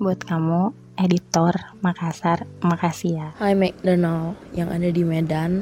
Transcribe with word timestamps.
buat 0.00 0.16
kamu 0.24 0.72
editor 0.96 1.76
Makassar. 1.84 2.48
Makasih 2.64 3.20
ya. 3.20 3.28
Hai 3.36 3.52
McDonald 3.52 4.40
yang 4.56 4.72
ada 4.72 4.88
di 4.88 5.04
Medan. 5.04 5.60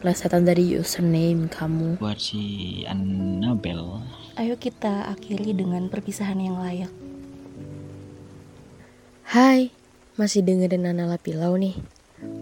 Plesetan 0.00 0.48
dari 0.48 0.72
username 0.72 1.52
kamu. 1.52 2.00
Buat 2.00 2.16
si 2.16 2.80
Annabel. 2.88 4.00
Ayo 4.40 4.56
kita 4.56 5.12
akhiri 5.12 5.52
dengan 5.52 5.92
perpisahan 5.92 6.40
yang 6.40 6.56
layak. 6.64 6.88
Hai, 9.28 9.68
masih 10.16 10.40
dengerin 10.40 10.88
Nana 10.88 11.20
Pilau 11.20 11.52
nih. 11.60 11.76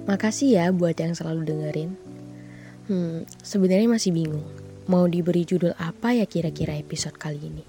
Makasih 0.07 0.63
ya 0.63 0.65
buat 0.71 0.95
yang 0.95 1.19
selalu 1.19 1.43
dengerin. 1.43 1.91
Hmm, 2.87 3.27
sebenarnya 3.43 3.91
masih 3.91 4.15
bingung. 4.15 4.47
Mau 4.87 5.11
diberi 5.11 5.43
judul 5.43 5.75
apa 5.75 6.15
ya 6.15 6.27
kira-kira 6.27 6.79
episode 6.79 7.19
kali 7.19 7.51
ini? 7.51 7.67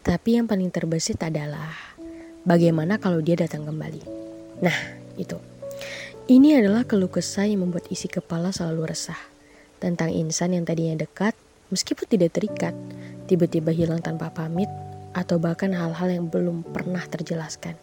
Tapi 0.00 0.40
yang 0.40 0.48
paling 0.48 0.72
terbesit 0.72 1.20
adalah 1.20 1.91
bagaimana 2.42 2.98
kalau 2.98 3.22
dia 3.22 3.38
datang 3.38 3.66
kembali. 3.66 4.02
Nah, 4.62 4.78
itu. 5.18 5.38
Ini 6.30 6.62
adalah 6.62 6.86
keluh 6.86 7.10
kesah 7.10 7.50
yang 7.50 7.66
membuat 7.66 7.90
isi 7.90 8.06
kepala 8.06 8.54
selalu 8.54 8.94
resah. 8.94 9.18
Tentang 9.82 10.14
insan 10.14 10.54
yang 10.54 10.62
tadinya 10.62 11.02
dekat, 11.02 11.34
meskipun 11.74 12.06
tidak 12.06 12.38
terikat, 12.38 12.74
tiba-tiba 13.26 13.74
hilang 13.74 13.98
tanpa 13.98 14.30
pamit, 14.30 14.70
atau 15.12 15.42
bahkan 15.42 15.74
hal-hal 15.74 16.08
yang 16.08 16.30
belum 16.30 16.62
pernah 16.62 17.02
terjelaskan. 17.04 17.74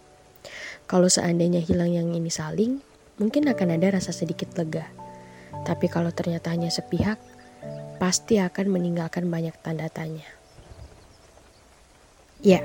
Kalau 0.90 1.12
seandainya 1.12 1.62
hilang 1.62 1.92
yang 1.94 2.10
ini 2.16 2.32
saling, 2.32 2.80
mungkin 3.20 3.52
akan 3.52 3.76
ada 3.76 4.00
rasa 4.00 4.16
sedikit 4.16 4.56
lega. 4.56 4.88
Tapi 5.68 5.92
kalau 5.92 6.10
ternyata 6.10 6.50
hanya 6.56 6.72
sepihak, 6.72 7.20
pasti 8.00 8.40
akan 8.40 8.72
meninggalkan 8.72 9.28
banyak 9.28 9.54
tanda 9.60 9.92
tanya. 9.92 10.26
Ya, 12.40 12.64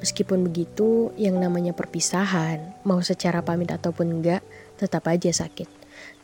meskipun 0.00 0.46
begitu, 0.46 1.14
yang 1.16 1.38
namanya 1.38 1.76
perpisahan, 1.76 2.60
mau 2.86 3.00
secara 3.04 3.40
pamit 3.44 3.70
ataupun 3.70 4.20
enggak, 4.20 4.42
tetap 4.80 5.06
aja 5.08 5.30
sakit. 5.30 5.68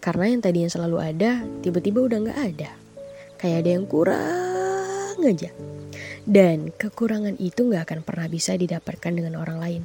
Karena 0.01 0.31
yang 0.31 0.41
tadinya 0.41 0.71
selalu 0.71 0.99
ada, 1.03 1.45
tiba-tiba 1.61 2.05
udah 2.05 2.19
enggak 2.23 2.41
ada. 2.41 2.71
Kayak 3.37 3.59
ada 3.65 3.71
yang 3.71 3.85
kurang 3.85 5.17
aja. 5.21 5.51
Dan 6.27 6.75
kekurangan 6.75 7.39
itu 7.39 7.69
nggak 7.69 7.85
akan 7.87 8.01
pernah 8.03 8.27
bisa 8.27 8.59
didapatkan 8.59 9.13
dengan 9.13 9.39
orang 9.39 9.59
lain. 9.63 9.83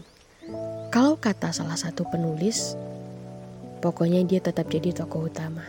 Kalau 0.92 1.16
kata 1.16 1.56
salah 1.56 1.80
satu 1.80 2.04
penulis, 2.10 2.76
pokoknya 3.80 4.28
dia 4.28 4.44
tetap 4.44 4.68
jadi 4.68 4.92
tokoh 4.92 5.32
utama. 5.32 5.64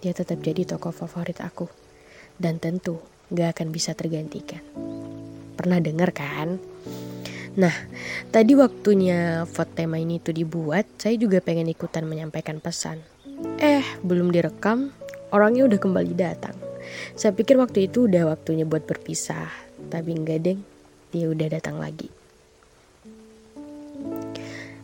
Dia 0.00 0.16
tetap 0.16 0.40
jadi 0.40 0.64
tokoh 0.64 0.94
favorit 0.94 1.42
aku. 1.44 1.68
Dan 2.36 2.60
tentu 2.60 3.00
gak 3.32 3.58
akan 3.58 3.68
bisa 3.72 3.92
tergantikan. 3.96 4.62
Pernah 5.56 5.80
denger 5.80 6.10
kan? 6.12 6.60
Nah, 7.56 7.72
tadi 8.28 8.52
waktunya 8.52 9.48
vote 9.48 9.72
tema 9.72 9.96
ini 9.96 10.20
tuh 10.20 10.36
dibuat, 10.36 10.84
saya 11.00 11.16
juga 11.16 11.40
pengen 11.40 11.72
ikutan 11.72 12.04
menyampaikan 12.04 12.60
pesan. 12.60 13.00
Eh, 13.56 13.84
belum 14.04 14.28
direkam, 14.28 14.92
orangnya 15.32 15.64
udah 15.64 15.80
kembali 15.80 16.12
datang. 16.12 16.52
Saya 17.16 17.32
pikir 17.32 17.56
waktu 17.56 17.88
itu 17.88 18.12
udah 18.12 18.36
waktunya 18.36 18.68
buat 18.68 18.84
berpisah, 18.84 19.48
tapi 19.88 20.12
enggak 20.12 20.44
deng, 20.44 20.60
dia 21.08 21.32
udah 21.32 21.48
datang 21.48 21.80
lagi. 21.80 22.12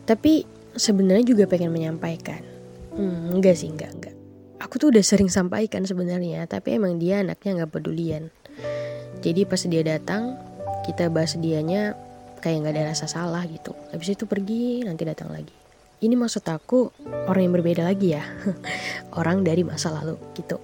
Tapi 0.03 0.43
sebenarnya 0.73 1.29
juga 1.29 1.45
pengen 1.45 1.71
menyampaikan. 1.71 2.41
Hmm, 2.97 3.37
enggak 3.37 3.53
sih, 3.53 3.69
enggak, 3.69 3.93
enggak. 3.93 4.15
Aku 4.65 4.81
tuh 4.81 4.89
udah 4.89 5.05
sering 5.05 5.29
sampaikan 5.29 5.85
sebenarnya, 5.85 6.49
tapi 6.49 6.81
emang 6.81 6.97
dia 6.97 7.21
anaknya 7.21 7.63
nggak 7.63 7.71
pedulian. 7.71 8.33
Jadi 9.21 9.45
pas 9.45 9.61
dia 9.61 9.85
datang, 9.85 10.35
kita 10.83 11.07
bahas 11.13 11.37
dianya 11.37 11.95
kayak 12.43 12.67
nggak 12.67 12.73
ada 12.75 12.91
rasa 12.91 13.07
salah 13.07 13.47
gitu. 13.47 13.71
Habis 13.95 14.19
itu 14.19 14.27
pergi 14.27 14.83
nanti 14.83 15.07
datang 15.07 15.31
lagi. 15.31 15.55
Ini 16.03 16.19
maksud 16.19 16.43
aku 16.43 16.91
orang 17.31 17.47
yang 17.47 17.55
berbeda 17.55 17.87
lagi 17.87 18.11
ya. 18.11 18.27
Orang 19.19 19.47
dari 19.47 19.63
masa 19.63 19.87
lalu 19.87 20.19
gitu. 20.35 20.59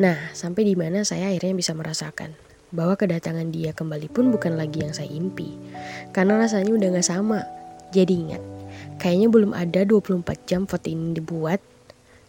Nah 0.00 0.32
sampai 0.32 0.64
di 0.64 0.72
mana 0.72 1.04
saya 1.04 1.28
akhirnya 1.28 1.52
bisa 1.52 1.76
merasakan 1.76 2.32
bahwa 2.72 2.96
kedatangan 2.96 3.52
dia 3.52 3.76
kembali 3.76 4.08
pun 4.08 4.32
bukan 4.32 4.56
lagi 4.56 4.80
yang 4.80 4.96
saya 4.96 5.12
impi. 5.12 5.52
Karena 6.16 6.40
rasanya 6.40 6.72
udah 6.72 6.88
nggak 6.88 7.04
sama. 7.04 7.44
Jadi 7.92 8.12
ingat 8.16 8.42
kayaknya 8.96 9.28
belum 9.28 9.52
ada 9.52 9.84
24 9.84 10.24
jam 10.48 10.64
foto 10.64 10.88
ini 10.88 11.12
dibuat. 11.12 11.60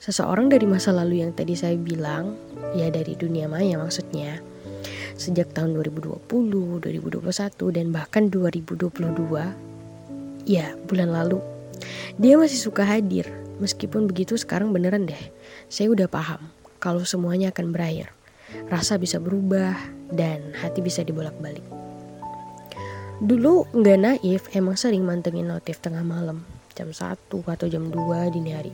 Seseorang 0.03 0.51
dari 0.51 0.67
masa 0.67 0.91
lalu 0.91 1.23
yang 1.23 1.31
tadi 1.31 1.55
saya 1.55 1.79
bilang 1.79 2.35
ya 2.75 2.91
dari 2.91 3.15
dunia 3.15 3.47
maya 3.47 3.79
maksudnya 3.79 4.43
sejak 5.17 5.51
tahun 5.51 5.73
2020, 5.75 6.23
2021, 6.29 7.75
dan 7.75 7.89
bahkan 7.91 8.29
2022, 8.29 9.51
ya 10.45 10.77
bulan 10.87 11.09
lalu. 11.11 11.41
Dia 12.21 12.37
masih 12.37 12.57
suka 12.57 12.85
hadir, 12.85 13.27
meskipun 13.57 14.05
begitu 14.07 14.37
sekarang 14.37 14.71
beneran 14.71 15.09
deh. 15.09 15.23
Saya 15.67 15.91
udah 15.91 16.07
paham 16.07 16.39
kalau 16.77 17.03
semuanya 17.03 17.49
akan 17.51 17.73
berakhir. 17.73 18.13
Rasa 18.71 18.95
bisa 18.95 19.19
berubah 19.19 19.75
dan 20.13 20.55
hati 20.55 20.79
bisa 20.79 21.03
dibolak-balik. 21.03 21.65
Dulu 23.17 23.73
nggak 23.73 23.97
naif, 23.97 24.47
emang 24.53 24.77
sering 24.77 25.01
mantengin 25.01 25.49
notif 25.49 25.81
tengah 25.81 26.05
malam 26.05 26.45
jam 26.77 26.93
1 26.93 27.17
atau 27.33 27.65
jam 27.65 27.89
2 27.89 28.29
dini 28.29 28.53
hari. 28.53 28.69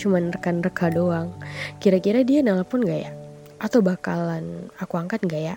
Cuman 0.00 0.32
rekan-reka 0.32 0.88
doang. 0.88 1.28
Kira-kira 1.76 2.24
dia 2.24 2.40
nelpon 2.40 2.80
gak 2.80 3.00
ya? 3.04 3.12
Atau 3.60 3.84
bakalan 3.84 4.72
aku 4.80 4.96
angkat 4.96 5.20
gak 5.28 5.42
ya? 5.52 5.56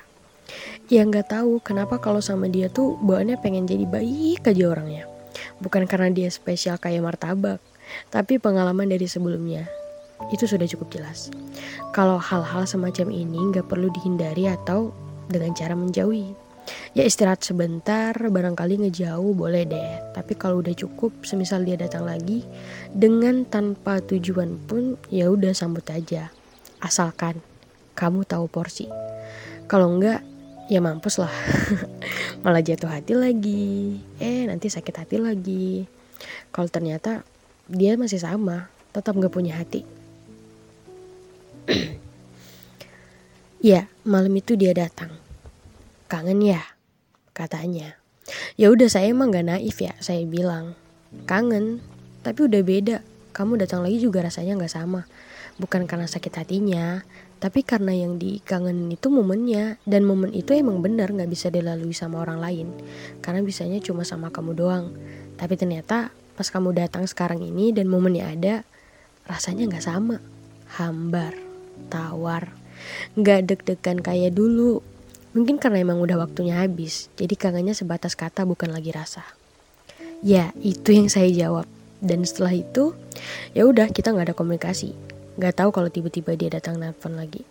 Ya 0.91 1.01
nggak 1.01 1.33
tahu 1.33 1.61
kenapa 1.61 1.97
kalau 1.97 2.21
sama 2.21 2.45
dia 2.49 2.69
tuh 2.69 2.97
bawaannya 3.01 3.41
pengen 3.41 3.65
jadi 3.65 3.85
baik 3.89 4.45
aja 4.45 4.63
orangnya. 4.69 5.03
Bukan 5.59 5.89
karena 5.89 6.11
dia 6.11 6.29
spesial 6.31 6.77
kayak 6.77 7.03
martabak, 7.03 7.59
tapi 8.13 8.37
pengalaman 8.37 8.87
dari 8.87 9.09
sebelumnya. 9.09 9.65
Itu 10.31 10.47
sudah 10.47 10.65
cukup 10.65 10.95
jelas. 10.95 11.33
Kalau 11.91 12.19
hal-hal 12.19 12.63
semacam 12.67 13.11
ini 13.11 13.39
nggak 13.51 13.67
perlu 13.67 13.91
dihindari 13.91 14.47
atau 14.47 14.95
dengan 15.27 15.51
cara 15.57 15.73
menjauhi. 15.75 16.45
Ya 16.97 17.05
istirahat 17.05 17.45
sebentar, 17.45 18.15
barangkali 18.15 18.87
ngejauh 18.87 19.37
boleh 19.37 19.69
deh. 19.69 19.91
Tapi 20.17 20.33
kalau 20.33 20.65
udah 20.65 20.73
cukup, 20.73 21.13
semisal 21.21 21.61
dia 21.61 21.77
datang 21.77 22.09
lagi 22.09 22.41
dengan 22.89 23.45
tanpa 23.45 24.01
tujuan 24.01 24.57
pun, 24.65 24.97
ya 25.13 25.29
udah 25.29 25.53
sambut 25.53 25.85
aja. 25.93 26.33
Asalkan 26.81 27.37
kamu 27.93 28.25
tahu 28.25 28.49
porsi. 28.49 28.89
Kalau 29.69 29.93
enggak, 29.93 30.25
ya 30.65 30.79
mampus 30.81 31.21
lah. 31.21 31.31
Malah 32.43 32.61
jatuh 32.61 32.89
hati 32.89 33.13
lagi. 33.13 33.99
Eh 34.17 34.45
nanti 34.49 34.69
sakit 34.69 34.95
hati 34.95 35.17
lagi. 35.21 35.85
Kalau 36.49 36.69
ternyata 36.69 37.21
dia 37.69 37.97
masih 37.97 38.21
sama 38.21 38.69
tetap 38.93 39.17
gak 39.17 39.33
punya 39.33 39.57
hati. 39.57 39.85
Ya 43.65 43.89
malam 44.05 44.29
itu 44.37 44.53
dia 44.53 44.77
datang. 44.77 45.09
Kangen 46.05 46.37
ya 46.37 46.61
katanya. 47.33 47.97
Ya 48.61 48.69
udah 48.69 48.85
saya 48.85 49.09
emang 49.09 49.33
gak 49.33 49.49
naif 49.49 49.81
ya 49.81 49.97
saya 49.97 50.21
bilang. 50.21 50.77
Kangen 51.25 51.81
tapi 52.21 52.45
udah 52.45 52.61
beda. 52.61 53.01
Kamu 53.33 53.57
datang 53.57 53.81
lagi 53.81 53.97
juga 53.97 54.21
rasanya 54.21 54.53
gak 54.61 54.69
sama. 54.69 55.09
Bukan 55.57 55.89
karena 55.89 56.05
sakit 56.05 56.45
hatinya 56.45 57.01
tapi 57.35 57.67
karena 57.67 57.91
yang 57.91 58.15
dikangenin 58.15 58.95
itu 58.95 59.11
momennya 59.11 59.75
dan 59.83 60.07
momen 60.07 60.31
itu 60.31 60.55
emang 60.55 60.79
bener 60.79 61.11
nggak 61.11 61.27
bisa 61.27 61.51
dilalui 61.51 61.91
sama 61.91 62.23
orang 62.23 62.39
lain. 62.39 62.67
Karena 63.19 63.43
bisanya 63.43 63.77
cuma 63.83 64.07
sama 64.07 64.31
kamu 64.31 64.55
doang. 64.55 64.95
Tapi 65.35 65.59
ternyata 65.59 66.15
pas 66.39 66.47
kamu 66.47 66.71
datang 66.75 67.03
sekarang 67.03 67.43
ini 67.43 67.75
dan 67.75 67.91
momennya 67.91 68.31
ada 68.31 68.55
rasanya 69.27 69.67
nggak 69.67 69.83
sama. 69.83 70.17
Hambar 70.79 71.35
tawar 71.91 72.55
nggak 73.19 73.51
deg-degan 73.51 73.99
kayak 73.99 74.31
dulu. 74.31 74.79
Mungkin 75.35 75.59
karena 75.59 75.83
emang 75.83 75.99
udah 75.99 76.15
waktunya 76.15 76.63
habis 76.63 77.11
jadi 77.19 77.35
kangennya 77.35 77.75
sebatas 77.75 78.15
kata 78.15 78.47
bukan 78.47 78.71
lagi 78.71 78.95
rasa. 78.95 79.27
Ya 80.23 80.55
itu 80.63 80.95
yang 80.95 81.11
saya 81.11 81.27
jawab. 81.27 81.67
Dan 81.99 82.23
setelah 82.23 82.55
itu 82.55 82.95
ya 83.51 83.67
udah 83.67 83.91
kita 83.91 84.15
nggak 84.15 84.31
ada 84.31 84.35
komunikasi 84.37 85.14
Gak 85.35 85.59
tahu 85.59 85.69
kalau 85.75 85.91
tiba-tiba 85.91 86.35
dia 86.39 86.47
datang 86.47 86.79
nelfon 86.79 87.19
lagi. 87.19 87.43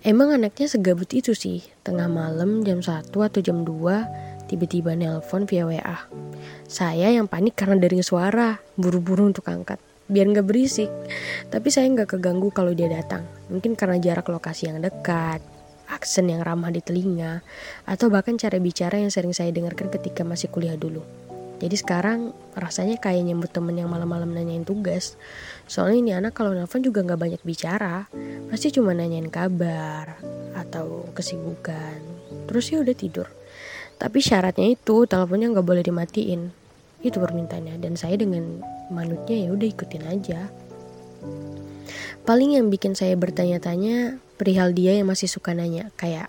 Emang 0.00 0.32
anaknya 0.32 0.64
segabut 0.64 1.12
itu 1.12 1.36
sih, 1.36 1.60
tengah 1.84 2.08
malam 2.08 2.64
jam 2.64 2.80
1 2.80 3.12
atau 3.12 3.40
jam 3.44 3.68
2 3.68 4.48
tiba-tiba 4.48 4.96
nelpon 4.96 5.44
via 5.44 5.68
WA. 5.68 6.08
Saya 6.64 7.12
yang 7.12 7.28
panik 7.28 7.52
karena 7.52 7.76
dari 7.76 8.00
suara, 8.00 8.58
buru-buru 8.80 9.28
untuk 9.28 9.44
angkat, 9.52 9.76
biar 10.08 10.26
nggak 10.32 10.48
berisik. 10.48 10.88
Tapi 11.52 11.68
saya 11.68 11.84
nggak 11.92 12.16
keganggu 12.16 12.48
kalau 12.48 12.72
dia 12.72 12.88
datang, 12.88 13.28
mungkin 13.52 13.76
karena 13.76 14.00
jarak 14.00 14.26
lokasi 14.32 14.72
yang 14.72 14.80
dekat, 14.80 15.44
aksen 15.86 16.32
yang 16.32 16.40
ramah 16.40 16.72
di 16.74 16.80
telinga, 16.80 17.44
atau 17.84 18.08
bahkan 18.08 18.40
cara 18.40 18.56
bicara 18.56 18.98
yang 18.98 19.12
sering 19.12 19.36
saya 19.36 19.52
dengarkan 19.52 19.92
ketika 19.92 20.24
masih 20.24 20.48
kuliah 20.48 20.80
dulu. 20.80 21.04
Jadi 21.60 21.76
sekarang 21.76 22.32
rasanya 22.56 22.96
kayak 22.96 23.20
nyambut 23.28 23.52
temen 23.52 23.76
yang 23.76 23.92
malam-malam 23.92 24.32
nanyain 24.32 24.64
tugas. 24.64 25.20
Soalnya 25.68 25.98
ini 26.00 26.10
anak 26.16 26.32
kalau 26.32 26.56
nelfon 26.56 26.80
juga 26.80 27.04
nggak 27.04 27.20
banyak 27.20 27.42
bicara, 27.44 28.08
pasti 28.48 28.72
cuma 28.72 28.96
nanyain 28.96 29.28
kabar 29.28 30.16
atau 30.56 31.12
kesibukan. 31.12 32.00
Terus 32.48 32.64
ya 32.72 32.80
udah 32.80 32.96
tidur. 32.96 33.28
Tapi 34.00 34.18
syaratnya 34.24 34.72
itu 34.72 35.04
teleponnya 35.04 35.52
nggak 35.52 35.66
boleh 35.68 35.84
dimatiin. 35.84 36.56
itu 37.00 37.16
permintaannya 37.16 37.80
dan 37.80 37.96
saya 37.96 38.20
dengan 38.20 38.60
manutnya 38.92 39.48
ya 39.48 39.56
udah 39.56 39.68
ikutin 39.72 40.04
aja 40.04 40.52
paling 42.28 42.60
yang 42.60 42.68
bikin 42.68 42.92
saya 42.92 43.16
bertanya-tanya 43.16 44.20
perihal 44.36 44.76
dia 44.76 44.96
yang 44.96 45.08
masih 45.08 45.26
suka 45.26 45.56
nanya 45.56 45.88
kayak 45.96 46.28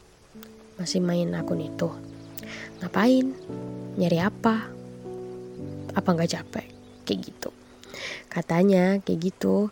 masih 0.80 1.04
main 1.04 1.30
akun 1.36 1.62
itu 1.62 1.92
ngapain 2.80 3.36
nyari 4.00 4.19
apa 4.24 4.72
apa 5.98 6.10
nggak 6.12 6.32
capek? 6.32 6.68
Kayak 7.08 7.20
gitu. 7.32 7.50
Katanya 8.32 9.00
kayak 9.04 9.20
gitu. 9.32 9.70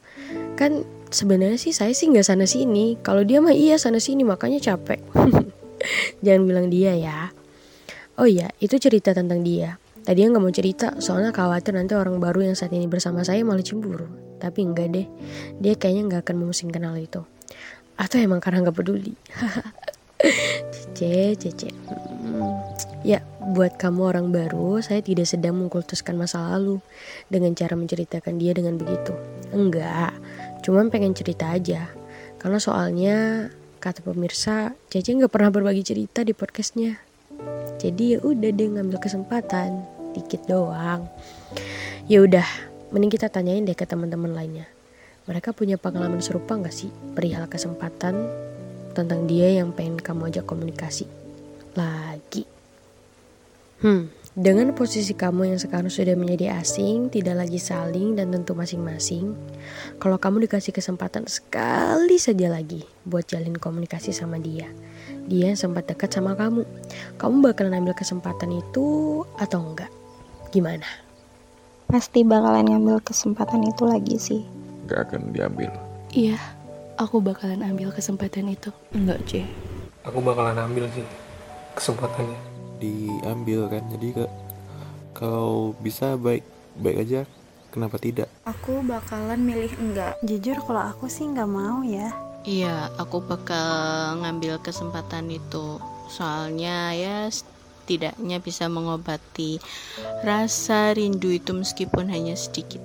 Kan 0.59 0.83
sebenarnya 1.09 1.57
sih 1.57 1.73
saya 1.73 1.95
sih 1.95 2.11
nggak 2.11 2.27
sana 2.27 2.45
sini. 2.45 2.99
Kalau 2.99 3.23
dia 3.23 3.39
mah 3.39 3.55
iya 3.55 3.79
sana 3.79 3.97
sini 3.97 4.27
makanya 4.27 4.59
capek. 4.59 4.99
Jangan 6.25 6.41
bilang 6.43 6.67
dia 6.67 6.95
ya. 6.95 7.31
Oh 8.19 8.27
iya 8.27 8.51
itu 8.59 8.75
cerita 8.75 9.15
tentang 9.15 9.41
dia. 9.41 9.79
Tadi 10.03 10.25
nggak 10.25 10.41
mau 10.41 10.51
cerita 10.51 10.97
soalnya 10.99 11.29
khawatir 11.29 11.75
nanti 11.75 11.93
orang 11.93 12.17
baru 12.17 12.51
yang 12.51 12.55
saat 12.57 12.73
ini 12.73 12.89
bersama 12.89 13.23
saya 13.23 13.43
malah 13.47 13.63
cemburu. 13.63 14.07
Tapi 14.39 14.59
enggak 14.63 14.87
deh. 14.91 15.07
Dia 15.59 15.73
kayaknya 15.79 16.03
nggak 16.07 16.21
akan 16.27 16.35
memusingkan 16.43 16.83
hal 16.83 16.97
itu. 16.99 17.21
Atau 17.99 18.19
emang 18.19 18.39
karena 18.39 18.63
nggak 18.63 18.77
peduli 18.79 19.11
cece 20.19 21.35
cece. 21.39 21.69
Ya 23.07 23.23
buat 23.39 23.79
kamu 23.79 24.11
orang 24.11 24.27
baru 24.35 24.83
saya 24.83 24.99
tidak 24.99 25.25
sedang 25.25 25.55
mengkultuskan 25.57 26.19
masa 26.19 26.43
lalu 26.43 26.83
dengan 27.31 27.55
cara 27.55 27.79
menceritakan 27.79 28.35
dia 28.35 28.51
dengan 28.51 28.75
begitu. 28.75 29.15
Enggak 29.55 30.11
cuman 30.63 30.91
pengen 30.91 31.15
cerita 31.15 31.55
aja. 31.55 31.87
Karena 32.39 32.59
soalnya 32.59 33.47
kata 33.79 34.03
pemirsa 34.03 34.75
Cece 34.91 35.15
nggak 35.15 35.31
pernah 35.31 35.51
berbagi 35.51 35.83
cerita 35.83 36.23
di 36.23 36.35
podcastnya. 36.35 36.99
Jadi 37.79 38.15
ya 38.15 38.19
udah 38.19 38.51
deh 38.51 38.69
ngambil 38.75 38.99
kesempatan 38.99 39.87
dikit 40.11 40.43
doang. 40.51 41.07
Ya 42.11 42.19
udah 42.19 42.43
mending 42.91 43.11
kita 43.15 43.31
tanyain 43.31 43.63
deh 43.63 43.75
ke 43.75 43.87
teman-teman 43.87 44.35
lainnya. 44.35 44.67
Mereka 45.31 45.55
punya 45.55 45.79
pengalaman 45.79 46.19
serupa 46.19 46.59
nggak 46.59 46.75
sih 46.75 46.91
perihal 47.15 47.47
kesempatan 47.47 48.27
tentang 48.93 49.29
dia 49.29 49.61
yang 49.61 49.73
pengen 49.73 49.99
kamu 49.99 50.33
ajak 50.33 50.45
komunikasi 50.45 51.05
lagi 51.77 52.43
hmm 53.83 54.19
dengan 54.39 54.71
posisi 54.71 55.17
kamu 55.17 55.51
yang 55.51 55.59
sekarang 55.59 55.91
sudah 55.91 56.15
menjadi 56.15 56.55
asing, 56.63 57.11
tidak 57.11 57.43
lagi 57.43 57.59
saling 57.59 58.15
dan 58.15 58.31
tentu 58.31 58.55
masing-masing, 58.55 59.35
kalau 59.99 60.15
kamu 60.15 60.47
dikasih 60.47 60.71
kesempatan 60.71 61.27
sekali 61.27 62.15
saja 62.15 62.47
lagi 62.47 62.87
buat 63.03 63.27
jalin 63.27 63.57
komunikasi 63.57 64.15
sama 64.15 64.39
dia, 64.39 64.71
dia 65.27 65.51
yang 65.51 65.59
sempat 65.59 65.91
dekat 65.91 66.15
sama 66.15 66.39
kamu, 66.39 66.63
kamu 67.19 67.35
bakalan 67.51 67.83
ambil 67.83 67.91
kesempatan 67.91 68.53
itu 68.53 69.27
atau 69.35 69.59
enggak? 69.59 69.91
Gimana? 70.55 70.87
Pasti 71.91 72.23
bakalan 72.23 72.69
ngambil 72.69 73.03
kesempatan 73.03 73.65
itu 73.67 73.83
lagi 73.83 74.15
sih. 74.15 74.41
Gak 74.87 75.11
akan 75.11 75.35
diambil. 75.35 75.73
Iya, 76.15 76.39
aku 76.99 77.23
bakalan 77.23 77.63
ambil 77.63 77.95
kesempatan 77.95 78.51
itu. 78.51 78.75
Enggak, 78.91 79.23
C. 79.23 79.47
Aku 80.03 80.19
bakalan 80.19 80.59
ambil 80.59 80.91
sih 80.91 81.07
kesempatannya. 81.79 82.35
Diambil 82.79 83.71
kan 83.71 83.83
jadi 83.95 84.27
kalau 85.15 85.75
bisa 85.79 86.19
baik 86.19 86.43
baik 86.79 86.97
aja 87.07 87.19
kenapa 87.71 87.95
tidak? 87.99 88.27
Aku 88.43 88.83
bakalan 88.83 89.39
milih 89.39 89.71
enggak. 89.79 90.19
Jujur 90.27 90.59
kalau 90.67 90.91
aku 90.91 91.07
sih 91.07 91.27
nggak 91.27 91.47
mau 91.47 91.79
ya. 91.87 92.11
Iya 92.43 92.91
aku 92.99 93.23
bakal 93.23 93.67
ngambil 94.23 94.59
kesempatan 94.63 95.31
itu. 95.31 95.79
Soalnya 96.07 96.95
ya 96.95 97.27
setidaknya 97.27 98.39
bisa 98.39 98.71
mengobati 98.71 99.59
rasa 100.23 100.95
rindu 100.95 101.31
itu 101.35 101.51
meskipun 101.51 102.07
hanya 102.11 102.35
sedikit. 102.39 102.79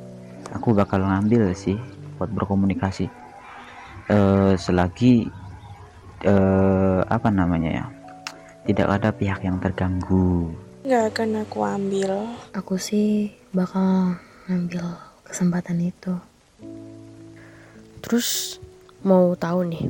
Aku 0.50 0.74
bakal 0.74 1.06
ngambil 1.06 1.54
sih 1.54 1.78
buat 2.18 2.30
berkomunikasi 2.34 3.23
uh, 4.10 4.52
selagi 4.56 5.28
uh, 6.24 7.00
apa 7.06 7.28
namanya 7.30 7.70
ya 7.70 7.86
tidak 8.64 8.88
ada 8.88 9.08
pihak 9.12 9.44
yang 9.44 9.60
terganggu. 9.60 10.48
Gak 10.84 11.16
akan 11.16 11.44
aku 11.44 11.58
ambil. 11.64 12.12
Aku 12.56 12.80
sih 12.80 13.32
bakal 13.52 14.16
ngambil 14.48 14.84
kesempatan 15.24 15.80
itu. 15.80 16.16
Terus 18.04 18.60
mau 19.04 19.32
tahu 19.36 19.68
nih, 19.68 19.84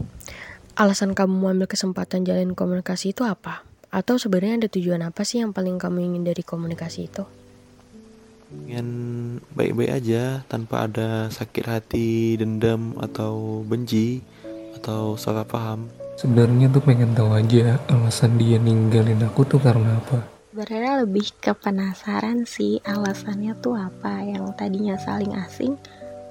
alasan 0.78 1.14
kamu 1.14 1.55
ambil 1.55 1.67
kesempatan 1.70 2.26
jalin 2.26 2.55
komunikasi 2.55 3.14
itu 3.14 3.26
apa? 3.26 3.67
Atau 3.94 4.19
sebenarnya 4.19 4.67
ada 4.67 4.69
tujuan 4.70 5.02
apa 5.06 5.22
sih 5.22 5.43
yang 5.43 5.55
paling 5.55 5.78
kamu 5.78 6.14
ingin 6.14 6.22
dari 6.26 6.43
komunikasi 6.43 7.10
itu? 7.10 7.26
Ingin 8.52 8.88
baik-baik 9.56 9.93
aja 10.05 10.44
tanpa 10.50 10.85
ada 10.91 11.32
sakit 11.32 11.64
hati, 11.64 12.37
dendam, 12.37 12.99
atau 13.00 13.64
benci, 13.64 14.20
atau 14.76 15.17
salah 15.17 15.49
paham. 15.49 15.88
Sebenarnya 16.14 16.70
tuh 16.70 16.82
pengen 16.85 17.11
tahu 17.17 17.35
aja 17.35 17.81
alasan 17.91 18.38
dia 18.38 18.61
ninggalin 18.61 19.19
aku 19.26 19.43
tuh 19.43 19.58
karena 19.58 19.99
apa? 19.99 20.23
Sebenarnya 20.55 21.02
lebih 21.02 21.35
ke 21.43 21.50
penasaran 21.50 22.46
sih 22.46 22.79
alasannya 22.87 23.58
tuh 23.58 23.75
apa 23.75 24.23
yang 24.23 24.55
tadinya 24.55 24.94
saling 24.94 25.35
asing 25.35 25.75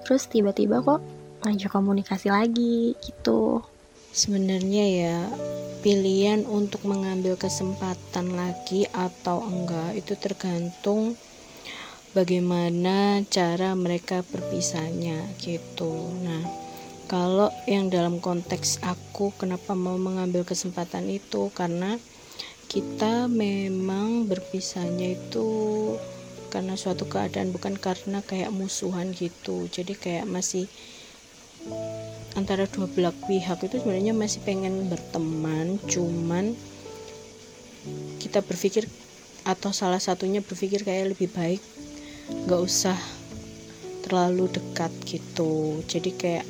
terus 0.07 0.31
tiba-tiba 0.31 0.79
kok 0.79 1.03
ngajak 1.43 1.67
komunikasi 1.75 2.31
lagi 2.31 2.95
gitu. 3.03 3.59
Sebenarnya 4.15 4.85
ya 4.87 5.19
pilihan 5.83 6.47
untuk 6.47 6.87
mengambil 6.87 7.35
kesempatan 7.35 8.31
lagi 8.39 8.87
atau 8.95 9.43
enggak 9.43 9.99
itu 9.99 10.15
tergantung 10.15 11.19
bagaimana 12.13 13.25
cara 13.27 13.73
mereka 13.73 14.21
berpisahnya 14.21 15.33
gitu. 15.41 16.13
Nah 16.21 16.45
kalau 17.09 17.49
yang 17.65 17.89
dalam 17.89 18.21
konteks 18.23 18.79
aku 18.85 19.33
kenapa 19.35 19.73
mau 19.73 19.97
mengambil 19.97 20.45
kesempatan 20.45 21.09
itu? 21.09 21.49
Karena 21.51 21.97
kita 22.69 23.27
memang 23.27 24.29
berpisahnya 24.29 25.17
itu 25.19 25.49
karena 26.53 26.77
suatu 26.77 27.09
keadaan 27.09 27.49
bukan 27.49 27.75
karena 27.75 28.21
kayak 28.21 28.53
musuhan 28.53 29.09
gitu. 29.11 29.65
Jadi 29.67 29.97
kayak 29.97 30.29
masih 30.29 30.69
antara 32.33 32.65
dua 32.65 32.89
belah 32.89 33.13
pihak 33.29 33.61
itu 33.65 33.77
sebenarnya 33.79 34.13
masih 34.13 34.41
pengen 34.43 34.89
berteman 34.89 35.77
cuman 35.85 36.57
kita 38.17 38.41
berpikir 38.41 38.89
atau 39.43 39.75
salah 39.75 39.99
satunya 39.99 40.39
berpikir 40.39 40.81
kayak 40.81 41.15
lebih 41.15 41.29
baik 41.31 41.61
nggak 42.29 42.61
usah 42.61 42.95
terlalu 44.03 44.51
dekat 44.51 44.91
gitu. 45.07 45.79
Jadi 45.87 46.11
kayak 46.13 46.45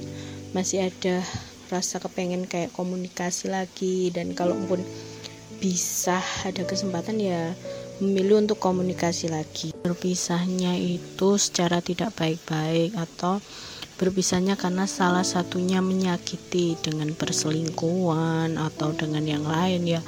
masih 0.52 0.90
ada 0.90 1.22
rasa 1.70 2.02
kepengen 2.02 2.50
kayak 2.50 2.74
komunikasi 2.74 3.50
lagi. 3.50 4.10
Dan 4.10 4.34
kalaupun 4.34 4.82
bisa 5.64 6.20
ada 6.44 6.68
kesempatan 6.68 7.22
ya 7.22 7.56
memilih 8.02 8.42
untuk 8.42 8.60
komunikasi 8.60 9.32
lagi. 9.32 9.72
Berpisahnya 9.86 10.76
itu 10.76 11.38
secara 11.38 11.80
tidak 11.80 12.12
baik-baik 12.18 12.98
atau 12.98 13.40
berpisahnya 13.96 14.58
karena 14.58 14.90
salah 14.90 15.24
satunya 15.24 15.80
menyakiti 15.80 16.76
dengan 16.82 17.14
perselingkuhan 17.14 18.58
atau 18.58 18.92
dengan 18.92 19.24
yang 19.24 19.46
lain 19.46 19.86
ya. 19.88 20.02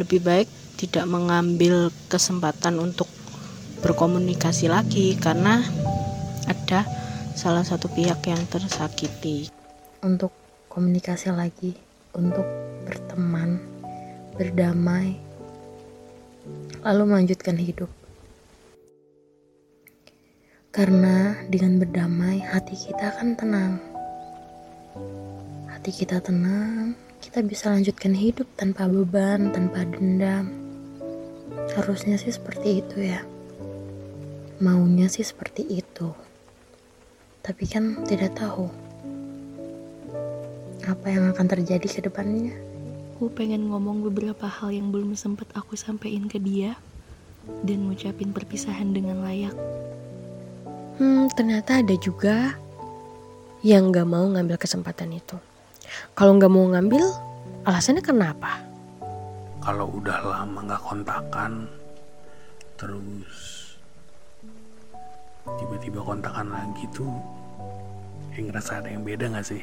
Lebih 0.00 0.22
baik 0.22 0.48
tidak 0.76 1.04
mengambil 1.08 1.88
kesempatan 2.08 2.78
untuk 2.80 3.08
berkomunikasi 3.86 4.66
lagi 4.66 5.14
karena 5.14 5.62
ada 6.50 6.82
salah 7.38 7.62
satu 7.62 7.86
pihak 7.86 8.18
yang 8.26 8.42
tersakiti 8.50 9.46
untuk 10.02 10.34
komunikasi 10.66 11.30
lagi, 11.30 11.78
untuk 12.10 12.42
berteman, 12.82 13.62
berdamai, 14.34 15.14
lalu 16.82 17.02
melanjutkan 17.14 17.54
hidup. 17.54 17.86
Karena 20.74 21.38
dengan 21.46 21.78
berdamai, 21.78 22.42
hati 22.42 22.74
kita 22.74 23.14
akan 23.14 23.38
tenang. 23.38 23.78
Hati 25.70 25.94
kita 25.94 26.18
tenang, 26.18 26.98
kita 27.22 27.38
bisa 27.46 27.70
lanjutkan 27.70 28.18
hidup 28.18 28.50
tanpa 28.58 28.90
beban, 28.90 29.54
tanpa 29.54 29.86
dendam. 29.86 30.50
Harusnya 31.78 32.18
sih 32.18 32.34
seperti 32.34 32.82
itu 32.82 33.14
ya. 33.14 33.22
Maunya 34.56 35.04
sih 35.12 35.20
seperti 35.20 35.68
itu. 35.68 36.16
Tapi 37.44 37.64
kan 37.68 38.08
tidak 38.08 38.40
tahu 38.40 38.72
apa 40.88 41.06
yang 41.12 41.28
akan 41.28 41.44
terjadi 41.44 41.84
ke 41.84 42.00
depannya. 42.08 42.56
Aku 43.16 43.28
pengen 43.28 43.68
ngomong 43.68 44.00
beberapa 44.08 44.48
hal 44.48 44.72
yang 44.72 44.88
belum 44.88 45.12
sempat 45.12 45.52
aku 45.52 45.76
sampaikan 45.76 46.24
ke 46.24 46.40
dia 46.40 46.72
dan 47.68 47.84
ngucapin 47.84 48.32
perpisahan 48.32 48.96
dengan 48.96 49.20
layak. 49.24 49.52
Hmm, 50.96 51.28
ternyata 51.36 51.84
ada 51.84 51.96
juga 52.00 52.56
yang 53.60 53.92
gak 53.92 54.08
mau 54.08 54.24
ngambil 54.24 54.56
kesempatan 54.56 55.20
itu. 55.20 55.36
Kalau 56.16 56.32
gak 56.40 56.48
mau 56.48 56.64
ngambil, 56.72 57.04
alasannya 57.68 58.00
kenapa? 58.00 58.64
Kalau 59.60 59.92
udah 60.00 60.16
lama 60.24 60.64
gak 60.64 60.82
kontakan, 60.84 61.68
terus 62.80 63.55
tiba-tiba 65.54 66.02
kontakan 66.02 66.50
lagi 66.50 66.84
tuh 66.90 67.14
yang 68.34 68.50
ngerasa 68.50 68.82
ada 68.82 68.90
yang 68.90 69.06
beda 69.06 69.30
gak 69.30 69.46
sih? 69.46 69.62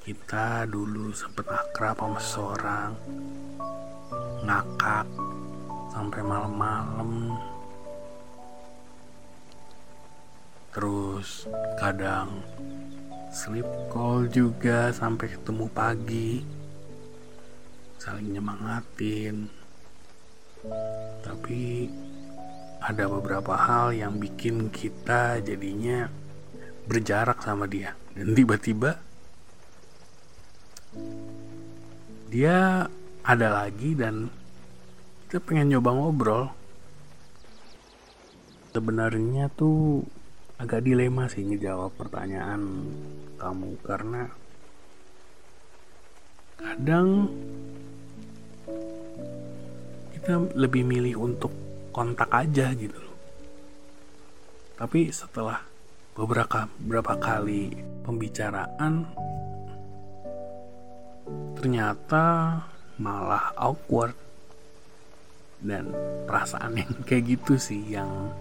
Kita 0.00 0.64
dulu 0.64 1.12
sempet 1.12 1.44
akrab 1.44 1.98
sama 2.00 2.18
seseorang 2.22 2.90
ngakak 4.46 5.06
sampai 5.92 6.20
malam-malam. 6.24 7.36
Terus 10.70 11.50
kadang 11.76 12.40
sleep 13.34 13.66
call 13.90 14.30
juga 14.30 14.94
sampai 14.94 15.26
ketemu 15.34 15.66
pagi 15.70 16.40
saling 18.00 18.32
nyemangatin. 18.32 19.50
Tapi 21.20 21.90
ada 22.80 23.04
beberapa 23.12 23.52
hal 23.54 23.92
yang 23.92 24.16
bikin 24.16 24.72
kita 24.72 25.44
jadinya 25.44 26.08
berjarak 26.88 27.44
sama 27.44 27.68
dia. 27.68 27.92
Dan 28.16 28.32
tiba-tiba 28.32 28.96
dia 32.32 32.88
ada 33.20 33.48
lagi 33.52 33.92
dan 33.92 34.32
kita 35.28 35.44
pengen 35.44 35.76
nyoba 35.76 35.90
ngobrol. 35.92 36.44
Sebenarnya 38.72 39.52
tuh 39.52 40.06
agak 40.56 40.86
dilema 40.86 41.28
sih 41.28 41.44
ngejawab 41.44 41.96
pertanyaan 41.96 42.86
kamu 43.40 43.70
karena 43.80 44.28
kadang 46.60 47.32
kita 50.12 50.52
lebih 50.52 50.84
milih 50.84 51.16
untuk 51.16 51.50
kontak 51.90 52.30
aja 52.30 52.70
gitu 52.74 52.96
loh. 52.96 53.16
Tapi 54.80 55.12
setelah 55.12 55.60
beberapa 56.16 56.66
beberapa 56.80 57.14
kali 57.20 57.74
pembicaraan 58.02 59.06
ternyata 61.54 62.56
malah 62.96 63.52
awkward 63.54 64.16
dan 65.60 65.92
perasaan 66.24 66.80
yang 66.80 66.92
kayak 67.08 67.36
gitu 67.36 67.60
sih 67.60 67.80
yang 67.92 68.32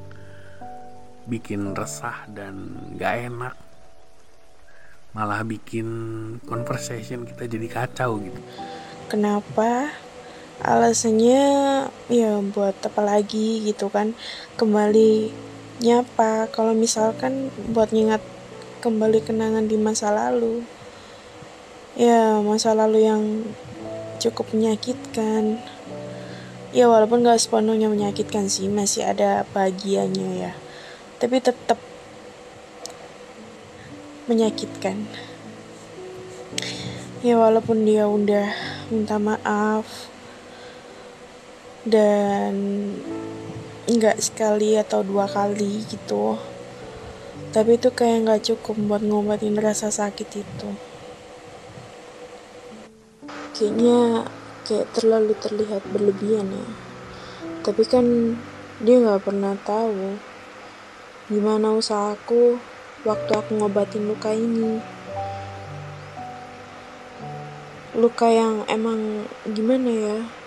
bikin 1.29 1.77
resah 1.77 2.25
dan 2.32 2.74
gak 2.98 3.29
enak. 3.29 3.56
Malah 5.13 5.41
bikin 5.44 5.88
conversation 6.46 7.25
kita 7.25 7.50
jadi 7.50 7.68
kacau 7.70 8.22
gitu. 8.22 8.41
Kenapa 9.10 9.89
alasannya 10.60 11.44
ya 12.12 12.32
buat 12.44 12.75
apa 12.84 13.01
lagi 13.04 13.63
gitu 13.63 13.88
kan. 13.88 14.12
Kembali 14.60 15.32
nyapa 15.80 16.51
kalau 16.51 16.75
misalkan 16.75 17.48
buat 17.72 17.96
ngingat 17.96 18.20
kembali 18.84 19.24
kenangan 19.24 19.68
di 19.68 19.75
masa 19.80 20.12
lalu 20.12 20.63
ya 22.00 22.39
masa 22.39 22.72
lalu 22.72 23.08
yang 23.08 23.24
cukup 24.20 24.51
menyakitkan. 24.51 25.63
Ya 26.70 26.86
walaupun 26.86 27.25
gak 27.25 27.42
sepenuhnya 27.42 27.89
menyakitkan 27.89 28.46
sih 28.46 28.70
masih 28.70 29.08
ada 29.08 29.48
bagiannya 29.56 30.30
ya. 30.48 30.51
Tapi 31.18 31.42
tetap 31.42 31.82
menyakitkan. 34.30 35.10
Ya 37.25 37.36
walaupun 37.36 37.84
dia 37.84 38.06
udah 38.06 38.54
minta 38.94 39.18
maaf 39.18 40.09
dan 41.89 42.53
nggak 43.89 44.22
sekali 44.22 44.77
atau 44.77 45.01
dua 45.01 45.25
kali 45.25 45.81
gitu. 45.89 46.38
Tapi 47.50 47.81
itu 47.81 47.89
kayak 47.89 48.29
nggak 48.29 48.43
cukup 48.46 48.77
buat 48.86 49.01
ngobatin 49.01 49.58
rasa 49.58 49.89
sakit 49.89 50.29
itu. 50.46 50.69
Kayaknya 53.58 54.29
kayak 54.69 54.93
terlalu 54.93 55.34
terlihat 55.41 55.81
berlebihan 55.89 56.53
ya. 56.53 56.67
Tapi 57.65 57.84
kan 57.89 58.38
dia 58.86 59.01
nggak 59.01 59.25
pernah 59.25 59.58
tahu 59.65 60.22
gimana 61.34 61.74
usahaku 61.74 62.62
waktu 63.01 63.31
aku 63.34 63.51
ngobatin 63.58 64.05
luka 64.05 64.29
ini. 64.29 64.77
Luka 67.98 68.29
yang 68.29 68.69
emang 68.69 69.25
gimana 69.50 69.89
ya 69.89 70.38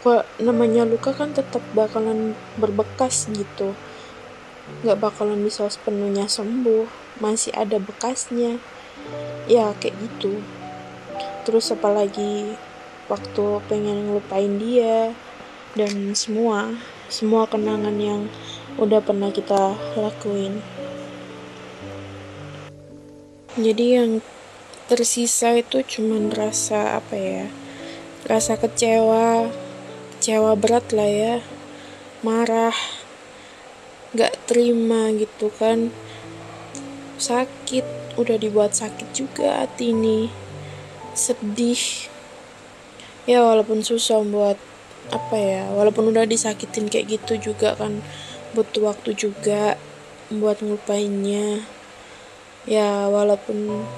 kok 0.00 0.24
namanya 0.40 0.88
luka 0.88 1.12
kan 1.12 1.36
tetap 1.36 1.60
bakalan 1.76 2.32
berbekas 2.56 3.28
gitu. 3.28 3.76
Nggak 4.80 4.98
bakalan 5.00 5.44
bisa 5.44 5.68
sepenuhnya 5.68 6.24
sembuh. 6.24 6.88
Masih 7.20 7.52
ada 7.52 7.76
bekasnya. 7.76 8.56
Ya 9.44 9.76
kayak 9.76 10.00
gitu. 10.00 10.40
Terus 11.44 11.68
apalagi 11.68 12.56
waktu 13.12 13.44
pengen 13.68 14.08
ngelupain 14.08 14.56
dia 14.56 15.12
dan 15.76 16.14
semua 16.16 16.72
semua 17.10 17.44
kenangan 17.50 17.98
yang 17.98 18.30
udah 18.78 19.02
pernah 19.02 19.34
kita 19.34 19.74
lakuin. 19.98 20.62
Jadi 23.58 23.86
yang 23.98 24.10
tersisa 24.86 25.58
itu 25.58 25.82
cuman 25.82 26.30
rasa 26.30 26.96
apa 27.02 27.18
ya? 27.18 27.46
Rasa 28.24 28.54
kecewa 28.54 29.50
kecewa 30.20 30.52
berat 30.52 30.92
lah 30.92 31.08
ya. 31.08 31.34
Marah. 32.20 32.76
Gak 34.12 34.36
terima 34.44 35.08
gitu 35.16 35.48
kan. 35.48 35.88
Sakit. 37.16 37.88
Udah 38.20 38.36
dibuat 38.36 38.76
sakit 38.76 39.16
juga 39.16 39.64
hati 39.64 39.96
ini. 39.96 40.28
Sedih. 41.16 41.80
Ya 43.24 43.40
walaupun 43.40 43.80
susah 43.80 44.20
buat 44.20 44.60
apa 45.08 45.36
ya 45.40 45.64
walaupun 45.72 46.12
udah 46.12 46.28
disakitin 46.28 46.86
kayak 46.86 47.18
gitu 47.18 47.50
juga 47.50 47.74
kan 47.74 47.98
butuh 48.52 48.92
waktu 48.92 49.16
juga 49.16 49.80
buat 50.28 50.60
ngelupainnya. 50.60 51.64
Ya 52.68 53.08
walaupun 53.08 53.88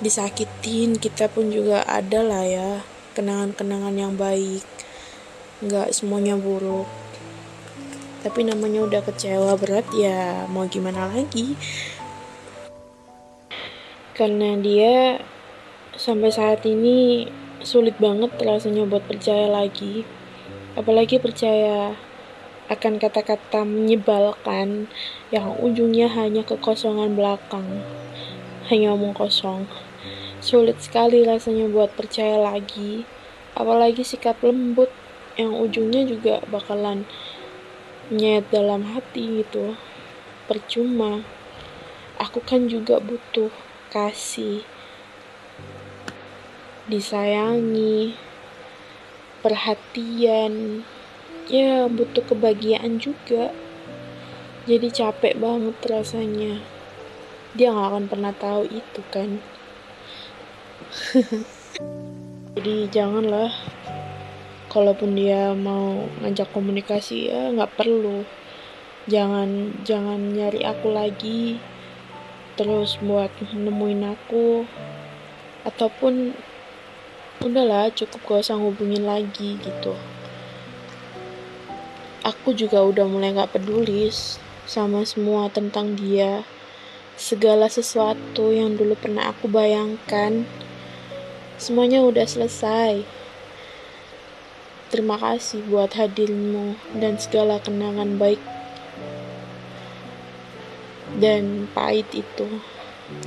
disakitin 0.00 0.96
kita 0.96 1.28
pun 1.28 1.52
juga 1.52 1.84
ada 1.84 2.24
lah 2.24 2.48
ya 2.48 2.70
kenangan-kenangan 3.12 3.94
yang 3.94 4.14
baik 4.16 4.64
nggak 5.62 5.94
semuanya 5.94 6.34
buruk 6.34 6.88
tapi 8.26 8.42
namanya 8.42 8.82
udah 8.82 9.02
kecewa 9.06 9.54
berat 9.58 9.86
ya 9.94 10.48
mau 10.50 10.66
gimana 10.66 11.10
lagi 11.10 11.54
karena 14.18 14.58
dia 14.58 15.22
sampai 15.94 16.32
saat 16.34 16.66
ini 16.66 17.30
sulit 17.62 17.94
banget 18.02 18.34
rasanya 18.42 18.88
buat 18.88 19.06
percaya 19.06 19.46
lagi 19.46 20.02
apalagi 20.74 21.20
percaya 21.22 21.94
akan 22.72 22.96
kata-kata 22.96 23.68
menyebalkan 23.68 24.88
yang 25.28 25.52
ujungnya 25.60 26.08
hanya 26.08 26.40
kekosongan 26.40 27.12
belakang. 27.12 27.84
Hanya 28.72 28.96
omong 28.96 29.12
kosong. 29.12 29.68
Sulit 30.42 30.82
sekali 30.82 31.22
rasanya 31.22 31.70
buat 31.70 31.94
percaya 31.94 32.34
lagi, 32.34 33.06
apalagi 33.54 34.02
sikap 34.02 34.42
lembut 34.42 34.90
yang 35.38 35.54
ujungnya 35.54 36.02
juga 36.02 36.42
bakalan 36.50 37.06
nyet 38.10 38.50
dalam 38.50 38.82
hati 38.90 39.46
gitu. 39.46 39.78
Percuma. 40.50 41.22
Aku 42.18 42.42
kan 42.42 42.66
juga 42.66 42.98
butuh 42.98 43.54
kasih, 43.94 44.66
disayangi, 46.90 48.18
perhatian, 49.46 50.82
ya 51.46 51.86
butuh 51.86 52.26
kebahagiaan 52.26 52.98
juga. 52.98 53.54
Jadi 54.66 54.90
capek 54.90 55.38
banget 55.38 55.78
rasanya. 55.86 56.58
Dia 57.54 57.70
nggak 57.70 57.88
akan 57.94 58.04
pernah 58.10 58.34
tahu 58.34 58.66
itu 58.66 59.06
kan 59.14 59.38
jadi 62.54 62.74
janganlah 62.92 63.50
kalaupun 64.72 65.12
dia 65.12 65.52
mau 65.52 66.08
ngajak 66.24 66.48
komunikasi 66.50 67.28
ya 67.28 67.52
nggak 67.52 67.76
perlu. 67.76 68.24
Jangan 69.10 69.82
jangan 69.82 70.32
nyari 70.32 70.62
aku 70.62 70.88
lagi 70.94 71.58
terus 72.56 72.96
buat 73.02 73.28
nemuin 73.52 74.02
aku. 74.16 74.64
Ataupun 75.62 76.34
udahlah 77.42 77.90
cukup 77.90 78.22
gak 78.22 78.42
usah 78.46 78.56
ngubungin 78.58 79.02
lagi 79.02 79.58
gitu. 79.58 79.98
Aku 82.22 82.54
juga 82.54 82.86
udah 82.86 83.02
mulai 83.10 83.34
gak 83.34 83.58
peduli 83.58 84.06
sama 84.62 85.02
semua 85.02 85.50
tentang 85.50 85.98
dia. 85.98 86.46
Segala 87.18 87.66
sesuatu 87.66 88.54
yang 88.54 88.78
dulu 88.78 88.94
pernah 88.94 89.34
aku 89.34 89.50
bayangkan, 89.50 90.46
semuanya 91.62 92.02
udah 92.02 92.26
selesai. 92.26 93.06
terima 94.90 95.14
kasih 95.14 95.62
buat 95.70 95.94
hadirmu 95.94 96.74
dan 96.98 97.16
segala 97.22 97.62
kenangan 97.62 98.18
baik 98.18 98.42
dan 101.22 101.70
pahit 101.70 102.10
itu. 102.10 102.48